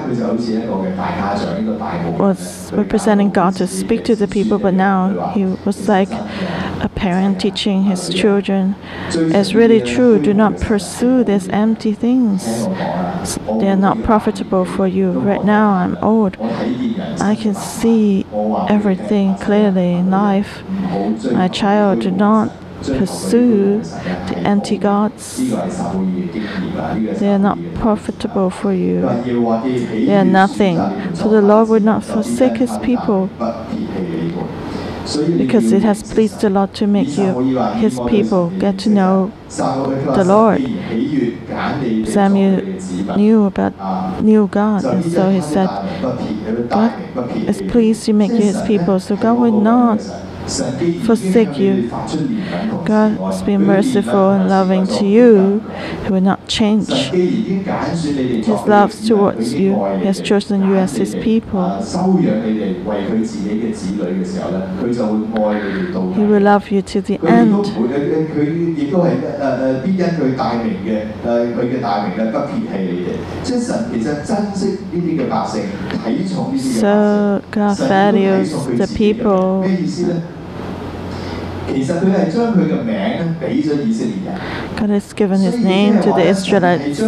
[2.18, 7.40] was representing God to speak to the people, but now he was like a parent
[7.42, 8.76] teaching his children.
[9.10, 10.20] It's really true.
[10.20, 12.68] Do not pursue these empty things.
[13.60, 15.12] They are not profitable for you.
[15.12, 16.38] Right now, I'm old.
[16.40, 18.26] I can see
[18.70, 20.64] everything clearly in life.
[21.32, 22.52] My child, do not
[22.84, 25.38] pursue the anti gods.
[27.20, 29.02] They are not profitable for you.
[29.02, 30.78] They are nothing.
[31.16, 33.30] For the Lord will not forsake his people
[35.38, 38.50] because it has pleased the Lord to make you his people.
[38.60, 40.62] Get to know the Lord.
[42.08, 42.62] Samuel
[43.18, 45.68] knew about knew God, and so he said,
[46.70, 46.94] God
[47.50, 50.00] is pleased to make you his people, so God will not
[50.48, 51.90] forsake you.
[52.86, 55.60] God has been merciful and loving to you.
[56.04, 59.74] He will not change His love towards you.
[60.00, 61.82] He has chosen you as His people.
[66.14, 67.66] He will love you to the end.
[76.60, 79.64] So God values the people.
[84.78, 87.00] God has given his name to the Israelites.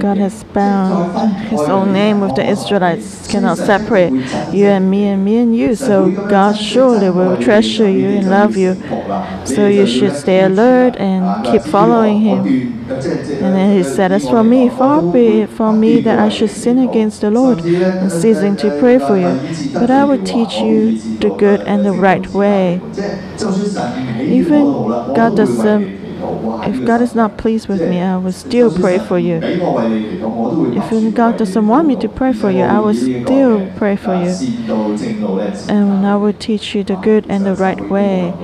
[0.00, 4.12] God has bound his own name with the Israelites, cannot separate
[4.52, 5.74] you and me and me and you.
[5.74, 8.74] So God surely will treasure you and love you.
[9.44, 12.83] So you should stay alert and keep following him.
[13.40, 16.50] And then he said, As for me, far be it from me that I should
[16.50, 17.62] sin against the Lord
[18.00, 19.38] and ceasing to pray for you.
[19.76, 22.84] But I will teach you the good and the right way.
[24.26, 24.76] Even
[25.12, 25.92] God doesn't
[26.66, 29.40] If God is not pleased with me, I will still pray for you.
[29.42, 34.34] If God doesn't want me to pray for you, I will still pray for you.
[35.68, 38.34] And I will teach you the good and the right way.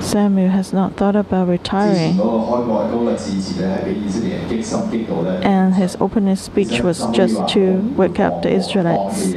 [0.00, 2.18] Samuel has not thought about retiring.
[5.42, 9.34] And his opening speech was just to wake up the Israelites.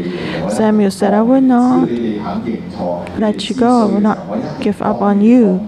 [0.56, 1.90] Samuel said, I will not
[3.18, 3.70] let you go.
[3.70, 5.66] I will not give up on you.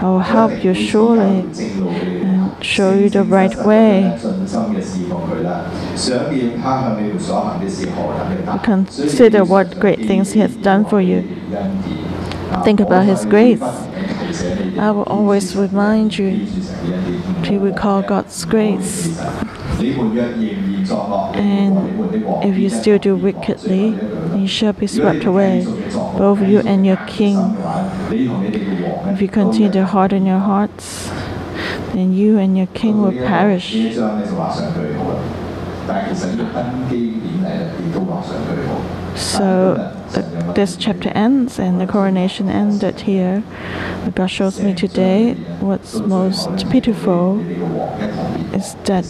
[0.00, 4.18] I will help you surely and show you the right way.
[8.62, 11.22] Consider what great things he has done for you.
[12.64, 13.62] Think about his grace.
[13.62, 16.46] I will always remind you
[17.44, 19.18] to recall God's grace.
[21.34, 23.98] And if you still do wickedly,
[24.36, 25.64] you shall be swept away,
[26.16, 27.36] both you and your king.
[28.10, 31.08] If you continue to harden your hearts,
[31.92, 33.74] then you and your king will perish.
[39.16, 43.42] So the, this chapter ends and the coronation ended here.
[44.04, 47.40] But God shows me today what's most pitiful
[48.54, 49.06] is that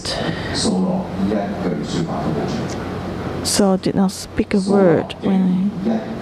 [3.44, 5.70] Saul did not speak a word when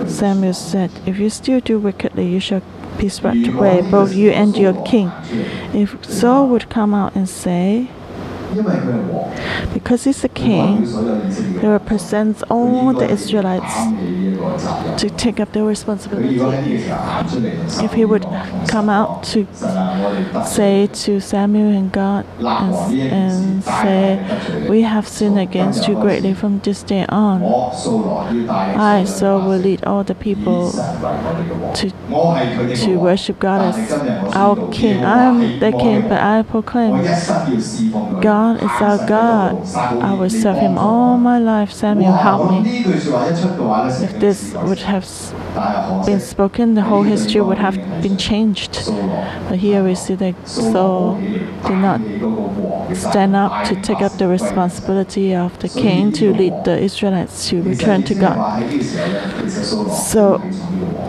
[0.08, 2.62] Samuel said, If you still do wickedly, you shall
[2.98, 5.10] be swept away, both you and your king.
[5.72, 7.88] If Saul would come out and say,
[9.74, 10.86] because he's a king,
[11.60, 13.74] he represents all the Israelites
[15.02, 16.36] to take up their responsibility.
[17.84, 18.22] If he would
[18.68, 19.46] come out to
[20.46, 26.60] say to Samuel and God and, and say, We have sinned against you greatly from
[26.60, 31.90] this day on, I Saul will lead all the people to,
[32.84, 33.92] to worship God as
[34.34, 35.04] our king.
[35.04, 37.04] I am the king, but I proclaim
[38.20, 39.50] God God is our God.
[40.10, 41.72] I will serve him all my life.
[41.72, 42.84] Samuel, help me.
[44.06, 45.06] If this would have
[46.06, 48.74] been spoken, the whole history would have been changed.
[49.48, 51.16] But here we see that Saul
[51.68, 52.00] did not
[52.96, 57.60] stand up to take up the responsibility of the king to lead the Israelites to
[57.62, 58.38] return to God.
[60.12, 60.22] So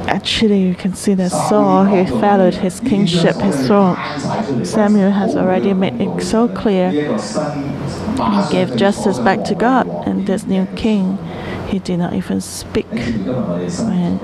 [0.10, 3.96] actually, you can see that Saul he followed his kingship, his throne.
[4.66, 6.92] Samuel has already made it so clear.
[6.92, 11.18] He gave justice back to God, and this new king,
[11.68, 14.20] he did not even speak when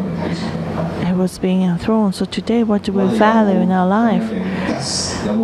[1.06, 2.16] he was being enthroned.
[2.16, 4.28] So today, what do we value in our life?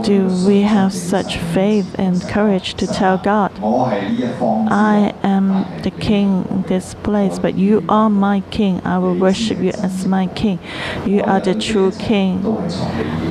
[0.03, 6.63] Do we have such faith and courage to tell God, I am the king in
[6.63, 8.81] this place, but you are my king.
[8.83, 10.59] I will worship you as my king.
[11.05, 12.45] You are the true king.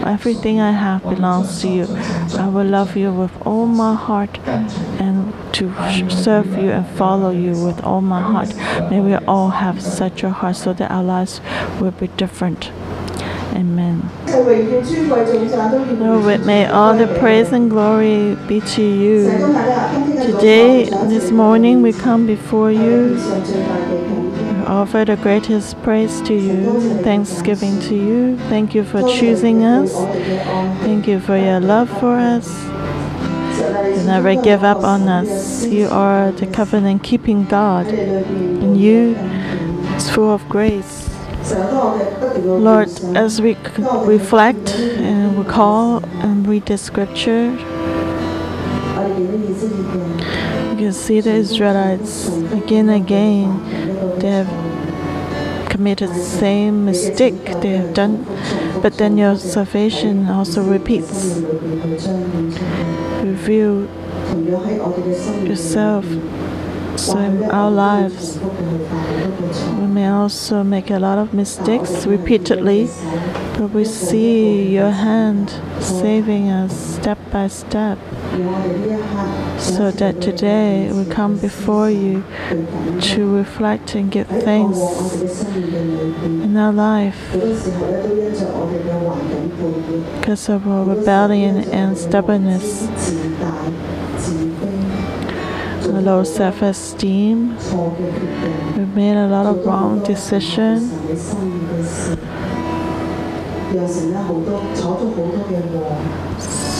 [0.07, 1.86] Everything I have belongs to you.
[2.38, 5.72] I will love you with all my heart and to
[6.11, 8.55] serve you and follow you with all my heart.
[8.90, 11.40] May we all have such a heart so that our lives
[11.80, 12.70] will be different.
[13.61, 14.01] Amen.
[16.01, 19.25] Lord, may all the praise and glory be to you.
[20.25, 23.19] Today, this morning, we come before you,
[24.67, 28.39] offer the greatest praise to you, thanksgiving to you.
[28.49, 29.93] Thank you for choosing us.
[30.81, 32.49] Thank you for your love for us.
[33.95, 35.67] You never give up on us.
[35.67, 39.17] You are the covenant keeping God, and you
[39.97, 41.10] is full of grace.
[41.41, 43.57] Lord, as we
[44.05, 47.51] reflect and recall and read the scripture,
[50.70, 54.18] you can see the Israelites again and again.
[54.18, 58.26] They have committed the same mistake they have done,
[58.82, 61.41] but then your salvation also repeats.
[63.22, 63.88] Reveal
[65.47, 66.05] yourself
[67.01, 68.38] so in our lives
[69.78, 72.88] we may also make a lot of mistakes repeatedly,
[73.57, 77.98] but we see your hand saving us step by step.
[79.59, 82.22] so that today we come before you
[83.01, 84.78] to reflect and give thanks
[86.44, 87.32] in our life
[90.20, 92.88] because of our rebellion and stubbornness,
[96.01, 97.57] low self-esteem.
[98.76, 100.90] We made a lot of wrong decisions.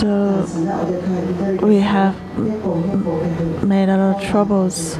[0.00, 0.46] So
[1.62, 2.14] we have
[3.64, 4.98] made a lot of troubles.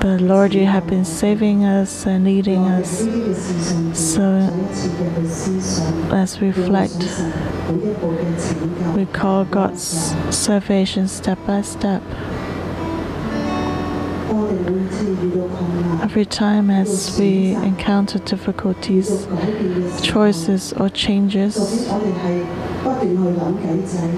[0.00, 3.00] But Lord, you have been saving us and leading us.
[3.98, 4.22] So
[6.10, 6.98] let's reflect.
[8.94, 12.02] We call God's salvation step by step.
[16.02, 19.26] Every time as we encounter difficulties,
[20.02, 21.88] choices, or changes,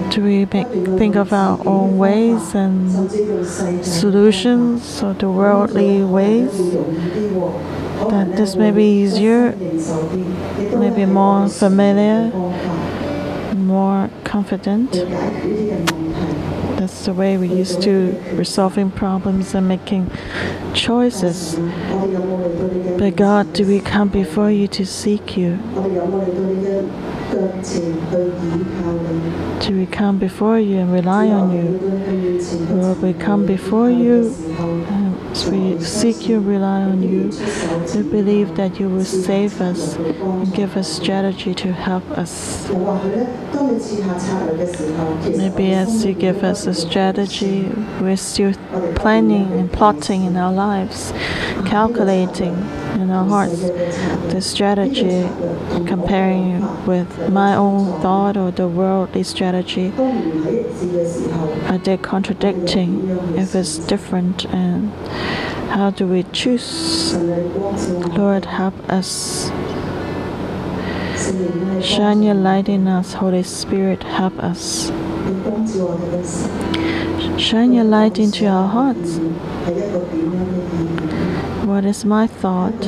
[0.09, 0.67] do we make,
[0.99, 3.09] think of our own ways and
[3.85, 6.51] solutions or the worldly ways?
[8.09, 9.55] That this may be easier,
[10.75, 12.29] maybe more familiar,
[13.55, 14.91] more confident.
[16.79, 20.09] That's the way we used to resolving problems and making
[20.73, 21.55] choices.
[22.97, 25.57] But God, do we come before you to seek you?
[29.59, 31.63] Do we come before you and rely on you?
[32.69, 34.33] Lord, we come before you
[35.45, 37.31] we seek you, rely on you.
[37.95, 42.69] We believe that you will save us and give us strategy to help us.
[45.37, 47.69] Maybe as you give us a strategy,
[48.01, 48.53] we're still
[48.95, 51.13] planning and plotting in our lives,
[51.65, 52.55] calculating
[53.01, 53.61] in our hearts
[54.33, 55.27] the strategy,
[55.87, 59.93] comparing with my own thought or the worldly strategy.
[61.69, 64.91] Are they contradicting if it's different and
[65.69, 67.13] how do we choose?
[67.13, 69.49] Lord, help us.
[71.85, 74.87] Shine your light in us, Holy Spirit, help us.
[77.37, 79.17] Shine your light into our hearts.
[81.65, 82.85] What is my thought?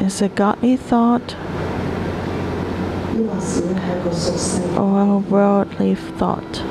[0.00, 1.36] Is a godly thought
[4.76, 6.62] or a worldly thought?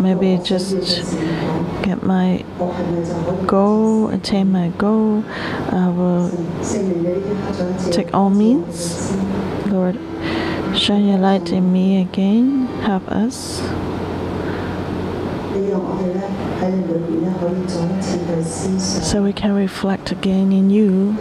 [0.00, 0.76] maybe just
[1.82, 2.44] get my
[3.46, 5.24] goal, attain my goal.
[5.70, 6.30] I will
[7.90, 9.12] take all means.
[9.66, 9.98] Lord,
[10.76, 12.66] shine your light in me again.
[12.82, 13.60] Help us.
[18.78, 21.12] So we can reflect again in you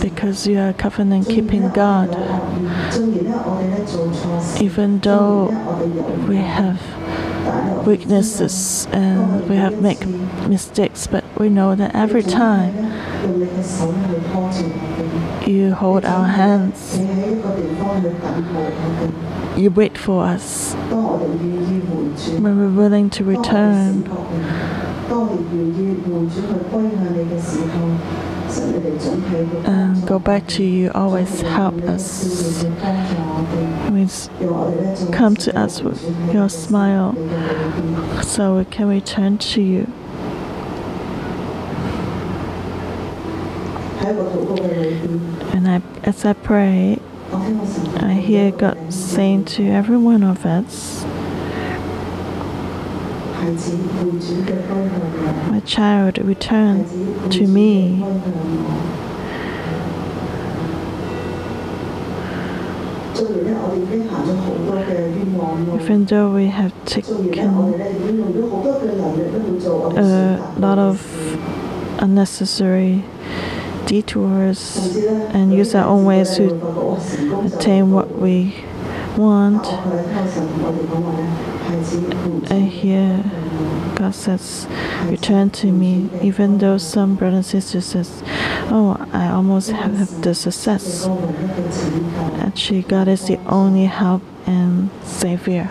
[0.00, 2.14] because you are covenant keeping God.
[4.60, 5.46] Even though
[6.28, 6.80] we have
[7.84, 10.06] weaknesses and we have made
[10.48, 12.72] mistakes, but we know that every time
[15.44, 16.96] you hold our hands
[19.56, 24.04] you wait for us when we're willing to return.
[29.66, 32.64] And go back to you, always help us.
[33.88, 34.28] Please
[35.12, 36.02] come to us with
[36.34, 37.14] your smile
[38.22, 39.92] so we can return to you.
[45.52, 47.00] And I, as I pray,
[47.36, 51.04] I hear God saying to every one of us,
[55.50, 56.86] My child, return
[57.28, 58.02] to me.
[65.74, 67.48] Even though we have taken
[69.98, 71.02] a lot of
[72.00, 73.04] unnecessary
[73.86, 76.46] detours and use our own ways to
[77.46, 78.54] attain what we
[79.16, 79.66] want.
[82.50, 83.24] And here,
[83.94, 84.66] God says,
[85.04, 88.22] Return to me, even though some brothers and sisters says,
[88.68, 91.06] Oh, I almost have the success.
[92.40, 95.70] Actually, God is the only help and savior.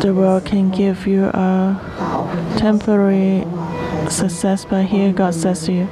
[0.00, 2.13] The world can give you a
[2.58, 3.44] temporary
[4.10, 5.88] success, but here God says to you,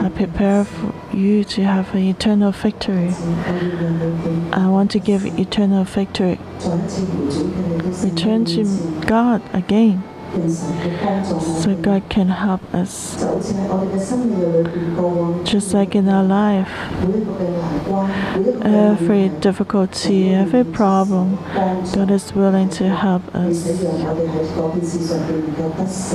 [0.00, 3.14] I prepare for you to have an eternal victory.
[4.52, 6.38] I want to give eternal victory.
[8.02, 8.64] Return to
[9.06, 10.02] God again.
[10.32, 13.16] So God can help us.
[15.44, 16.70] Just like in our life,
[18.64, 23.62] every difficulty, every problem, God is willing to help us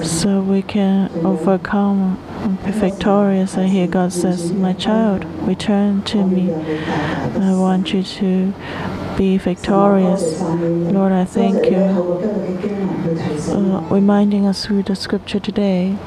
[0.03, 3.55] so we can overcome and be victorious.
[3.55, 6.51] I hear God says, My child, return to me.
[6.51, 8.53] I want you to
[9.17, 10.39] be victorious.
[10.41, 11.77] Lord, I thank you.
[13.51, 15.97] Uh, reminding us through the scripture today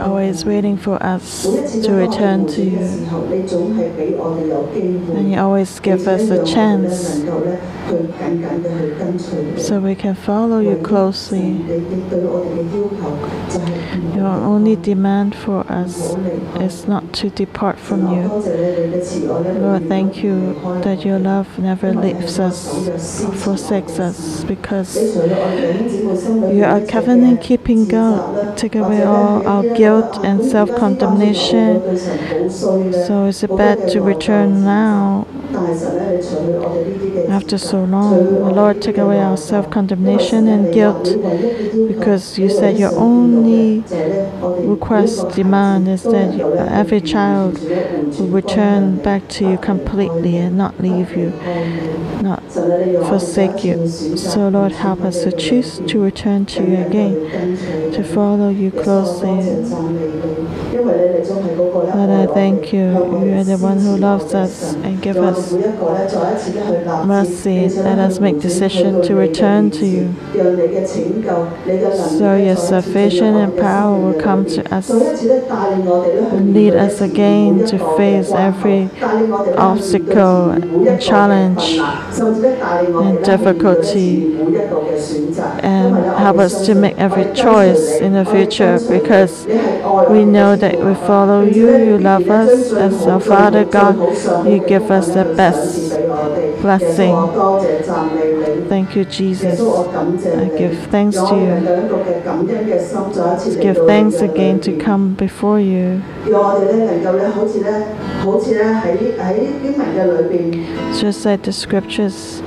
[0.00, 2.78] Always waiting for us to return to you.
[5.16, 7.24] And you always give us a chance
[9.66, 11.56] so we can follow you closely.
[14.14, 16.14] Your only demand for us
[16.60, 18.28] is not to depart from you.
[19.60, 24.94] Lord, thank you that your love never leaves us, forsakes us, because
[26.26, 28.56] you are covenant keeping God.
[28.56, 31.98] Take away all our guilt and self condemnation.
[32.48, 35.26] So it's bad to return now
[37.28, 41.04] after so long, Lord, take away our self condemnation and guilt
[41.88, 43.84] because you said your only
[44.66, 46.40] request, demand is that
[46.70, 51.30] every child will return back to you completely and not leave you,
[52.22, 52.42] not
[53.08, 53.86] forsake you.
[53.88, 59.40] So, Lord, help us to choose to return to you again, to follow you closely.
[60.82, 62.80] Lord, I thank you.
[62.80, 65.52] You are the one who loves us and gives us
[67.04, 67.68] mercy.
[67.68, 70.14] Let us make decision to return to you.
[72.18, 78.30] So your salvation and power will come to us and lead us again to face
[78.32, 78.88] every
[79.56, 84.34] obstacle and challenge and difficulty
[85.62, 89.46] and help us to make every choice in the future because
[90.10, 93.96] we know that that we follow you, you love us, and so Father God,
[94.46, 95.90] you give us the best
[96.60, 97.14] blessing.
[98.68, 99.60] Thank you, Jesus.
[99.60, 101.60] I give thanks to you.
[103.60, 106.02] Give thanks again to come before you.
[111.00, 112.42] Just like the scriptures.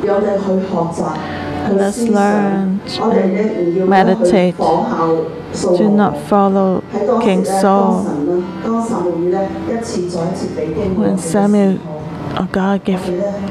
[1.72, 4.58] Let's learn and meditate.
[4.58, 6.82] Do not follow
[7.22, 8.04] King Saul.
[10.96, 11.80] When Samuel
[12.36, 13.00] oh God gave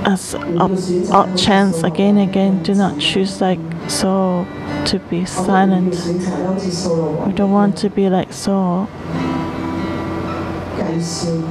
[0.06, 2.62] us a, a chance again and again.
[2.62, 4.46] Do not choose like Saul
[4.86, 5.94] to be silent.
[7.26, 8.88] We don't want to be like Saul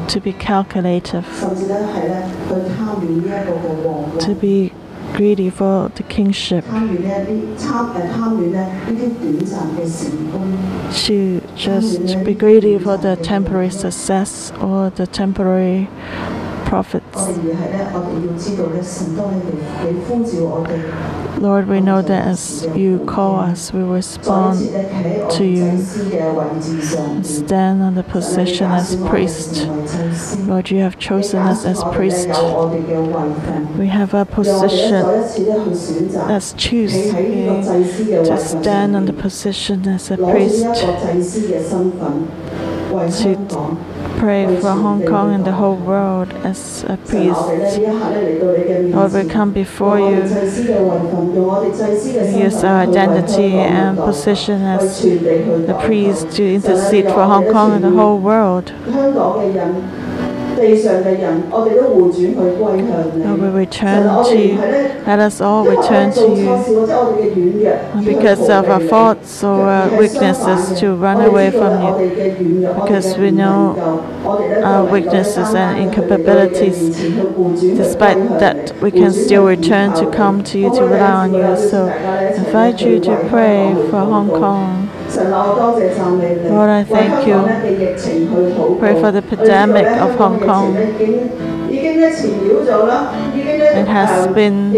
[0.07, 1.25] to be calculative,
[4.19, 4.71] to be
[5.13, 6.65] greedy for the kingship.
[11.05, 15.89] To just be greedy for the temporary success or the temporary
[16.71, 17.27] profits.
[21.47, 24.59] Lord, we know that as you call us, we respond
[25.37, 25.69] to you.
[27.23, 29.67] Stand on the position as priest.
[30.47, 32.29] Lord, you have chosen us as priest.
[33.77, 35.03] We have a position.
[36.37, 40.63] As choose eh, to stand on the position as a priest
[42.91, 43.77] to
[44.19, 47.39] pray for Hong Kong and the whole world as a priest.
[48.93, 50.23] Lord, we come before you.
[52.45, 57.91] Use our identity and position as the priest to intercede for Hong Kong and the
[57.91, 58.73] whole world.
[60.55, 63.23] 地上嘅人，我哋都回轉去歸向你。
[63.23, 64.57] Lord, we return to you.
[65.05, 66.57] Let us all return to you.
[68.05, 71.93] Because of our faults or our weaknesses to run away from you.
[72.81, 73.75] Because we know
[74.63, 76.95] our weaknesses and incapabilities.
[77.77, 81.55] Despite that, we can still return to come to you to rely on you.
[81.57, 81.87] So,
[82.35, 84.80] invite you to pray for Hong Kong.
[85.17, 87.41] Lord, I thank you.
[88.79, 90.75] Pray for the pandemic of Hong Kong.
[93.73, 94.73] It has been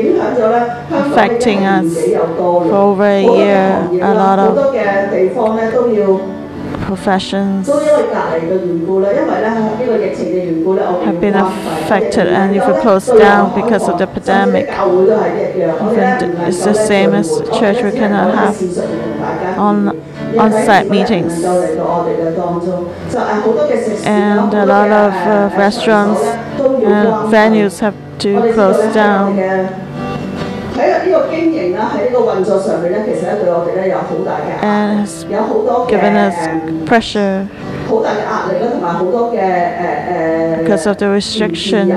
[0.91, 1.95] affecting us
[2.37, 3.89] for over a year.
[4.01, 4.73] A lot of
[6.85, 7.67] professions
[11.05, 14.67] have been affected and if we close down because of the pandemic,
[16.47, 17.81] it's the same as church.
[17.83, 18.55] We cannot have
[19.57, 19.95] on
[20.37, 21.33] on-site meetings.
[24.05, 29.39] And uh, a lot of uh, restaurants and venues have to close down.
[34.63, 35.23] And has
[35.89, 36.35] given us
[36.87, 37.47] pressure
[40.59, 41.89] because of the restriction.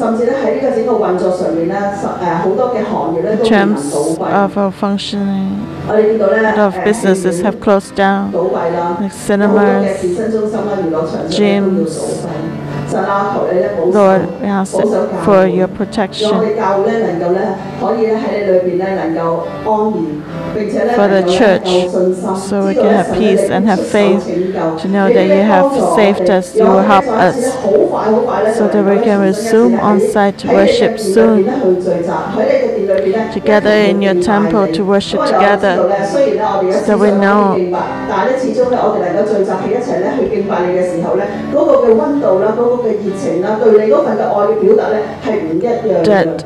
[0.00, 4.42] 甚至咧喺呢个整个运作上面咧，实诶好多嘅行业咧 in 都面临 terms 倒闭。
[4.42, 5.48] of our functioning.
[5.88, 10.00] 我哋见到咧 A lot of 诶 businesses 戏院 have closed down, 倒闭啦， like 有好多嘅 cinemas.
[10.02, 11.98] 健身中心啦、娱乐场所咧都要 gyms
[12.93, 14.71] Lord, we ask
[15.25, 16.29] for your protection.
[20.95, 21.67] For the church,
[22.41, 24.25] so we can have peace and have faith
[24.81, 27.35] to know that you have saved us, you will help us,
[28.57, 31.45] so that we can resume on site worship soon,
[33.31, 35.75] together in your temple to worship together,
[36.85, 37.55] so we know
[46.05, 46.45] that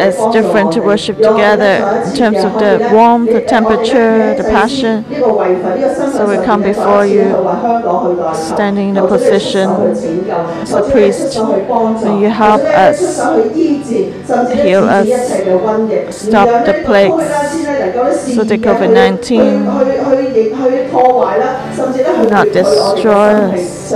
[0.00, 5.04] it's different to worship together in terms of the warmth, the temperature, the passion.
[6.12, 7.24] So we come before you
[8.34, 11.36] standing in a position as a priest.
[11.36, 13.00] You help us,
[14.52, 15.08] heal us,
[16.16, 17.52] stop the plagues
[18.34, 19.64] so the COVID 19
[22.30, 23.92] not destroy us.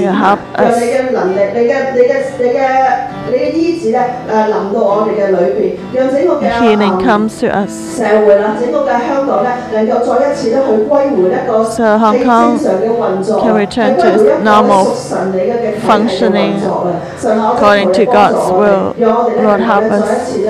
[0.00, 0.74] You help us.
[6.60, 7.72] Healing comes to us.
[11.76, 14.84] So Hong Kong can return to its normal
[15.80, 18.94] functioning according to God's will.
[19.42, 20.34] Lord, help us.
[20.36, 20.44] We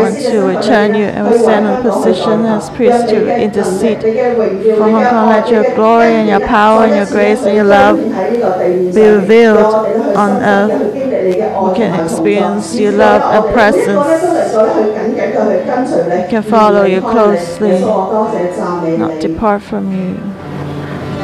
[0.00, 5.28] want to return you and stand in position as priest to intercede for Hong Kong.
[5.28, 9.74] Let your glory and your power and your grace and your love be revealed
[10.16, 10.94] on earth.
[10.94, 14.06] We can experience your love and presence.
[16.24, 17.80] We can follow you closely,
[18.98, 20.14] not depart from you.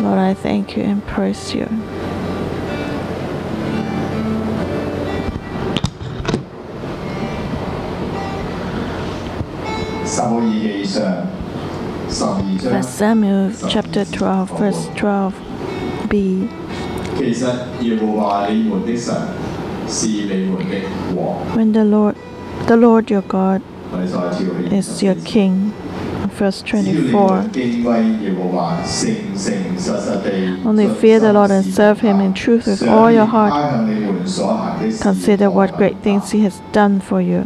[0.02, 1.66] Lord, I thank you and praise you.
[10.25, 11.03] 十母耳记上
[12.09, 16.47] 十二 First 章， Samuel chapter 12, verse 12b.
[17.17, 17.45] 其实
[17.81, 19.13] 耶和华你们的神
[19.87, 20.75] 是你们的
[21.15, 21.37] 王。
[21.55, 22.15] When the Lord,
[22.67, 23.61] the Lord your God
[23.91, 25.71] 我哋再跳起 is your King.
[26.39, 27.27] Verse 只要你 24.
[27.27, 33.51] 们敬畏耶和华，诚诚实实地 Only fear the Lord and serve him in truth with all your heart.
[33.51, 37.43] 他向你们所行的事 Consider what great things he has done for you.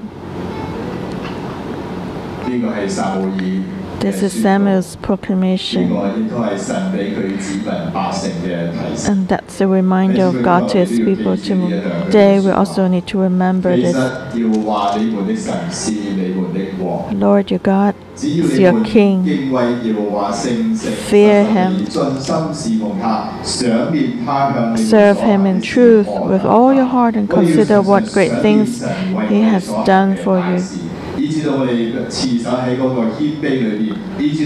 [4.00, 5.92] This is Samuel's proclamation.
[9.06, 11.36] And that's a reminder of God to his people.
[11.36, 13.94] Today we also need to remember this.
[17.12, 19.24] Lord your God is your King.
[20.74, 21.86] Fear him.
[24.76, 28.80] Serve him in truth with all your heart and consider what great things
[29.28, 30.89] he has done for you.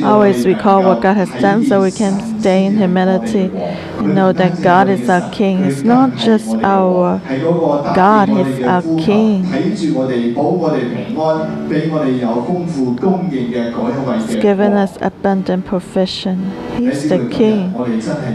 [0.05, 4.63] Always recall what God has done so we can stay in humility and know that
[4.63, 5.65] God is our King.
[5.65, 7.19] He's not just our
[7.95, 9.45] God, He's our King.
[9.47, 9.81] He's
[14.43, 16.39] given us abundant provision.
[16.77, 17.73] He's the King.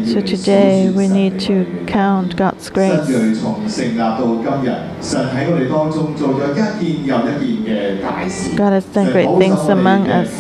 [0.08, 3.08] So today we need to count God's grace.
[8.58, 10.32] God has done great things among us.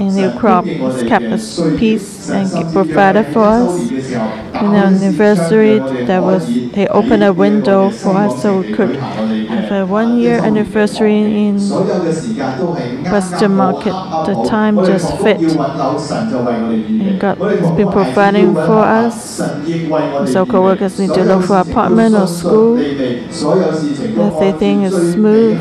[0.00, 3.90] In new crop He's kept us peace and provided for us.
[3.90, 9.70] In the anniversary, That was they opened a window for us so we could have
[9.72, 11.58] a one-year anniversary in
[13.10, 13.92] Western Market.
[14.26, 15.40] The time just fit.
[17.02, 19.36] And God has been providing for us.
[20.32, 22.78] So co-workers need to look for apartment or school.
[24.20, 25.58] Everything is smooth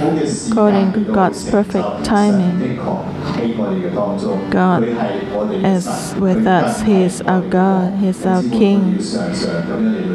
[0.52, 2.80] according to God's perfect timing.
[4.50, 6.82] God is with us.
[6.82, 7.94] He is our God.
[8.00, 9.00] He is our King.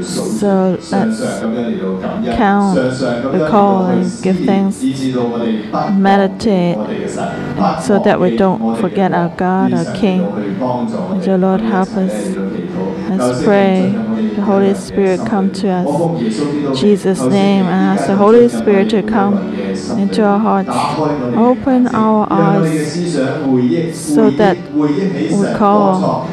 [0.04, 0.90] So let's
[2.36, 2.78] count,
[3.32, 4.82] recall, and give thanks,
[5.94, 6.76] meditate,
[7.82, 10.20] so that we don't forget our God, our King.
[10.20, 12.36] And your Lord help us.
[13.08, 13.92] Let's pray.
[14.36, 16.80] The Holy Spirit come to us.
[16.80, 19.55] Jesus' name, I ask the Holy Spirit to come
[19.98, 20.70] into our hearts.
[21.36, 22.92] Open our eyes
[23.94, 26.28] so that we call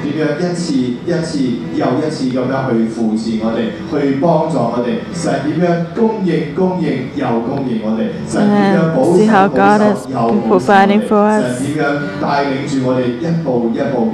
[8.36, 10.06] and see how God is
[10.48, 11.62] providing for us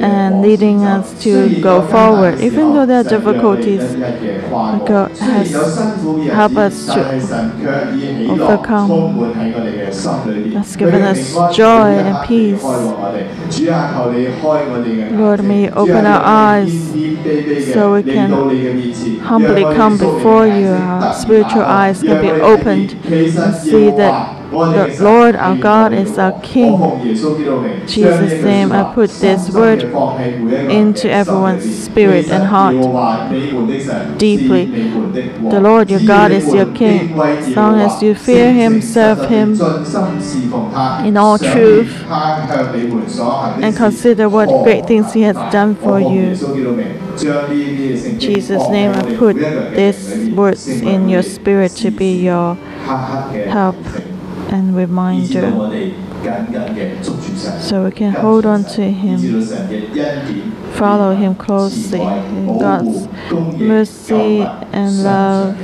[0.02, 2.40] and leading us to go forward.
[2.42, 3.84] Even though there are difficulties,
[4.86, 5.52] God has
[6.32, 7.02] helped us to
[8.30, 9.19] overcome.
[9.20, 12.64] That's given us joy and peace.
[15.12, 16.72] Lord, may you open our eyes
[17.74, 18.32] so we can
[19.22, 20.68] humbly come before you.
[20.70, 26.40] Our spiritual eyes can be opened and see that the Lord our God is our
[26.42, 27.16] King.
[27.86, 29.84] Jesus' name, I put this word
[30.72, 32.76] into everyone's spirit and heart
[34.18, 34.66] deeply.
[34.66, 37.20] The Lord your God is your King.
[37.20, 39.54] As long as you fear Him, serve Him.
[41.06, 46.36] In all truth, and consider what great things He has done for you.
[48.18, 53.76] Jesus' name, I put this words in your spirit to be your help
[54.52, 55.52] and reminder
[57.62, 59.44] so we can hold on to Him,
[60.74, 62.00] follow Him closely.
[62.00, 63.08] God's
[63.60, 64.42] mercy
[64.74, 65.56] and love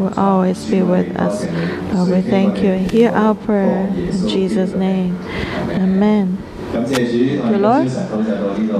[0.00, 1.44] will always be with us.
[2.08, 2.74] We thank you.
[2.74, 5.18] Hear our prayer in Jesus' name.
[5.70, 6.38] Amen.
[6.72, 7.90] The Lord,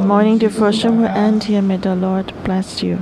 [0.07, 1.63] morning devotion will end here.
[1.63, 2.99] May the Lord bless you.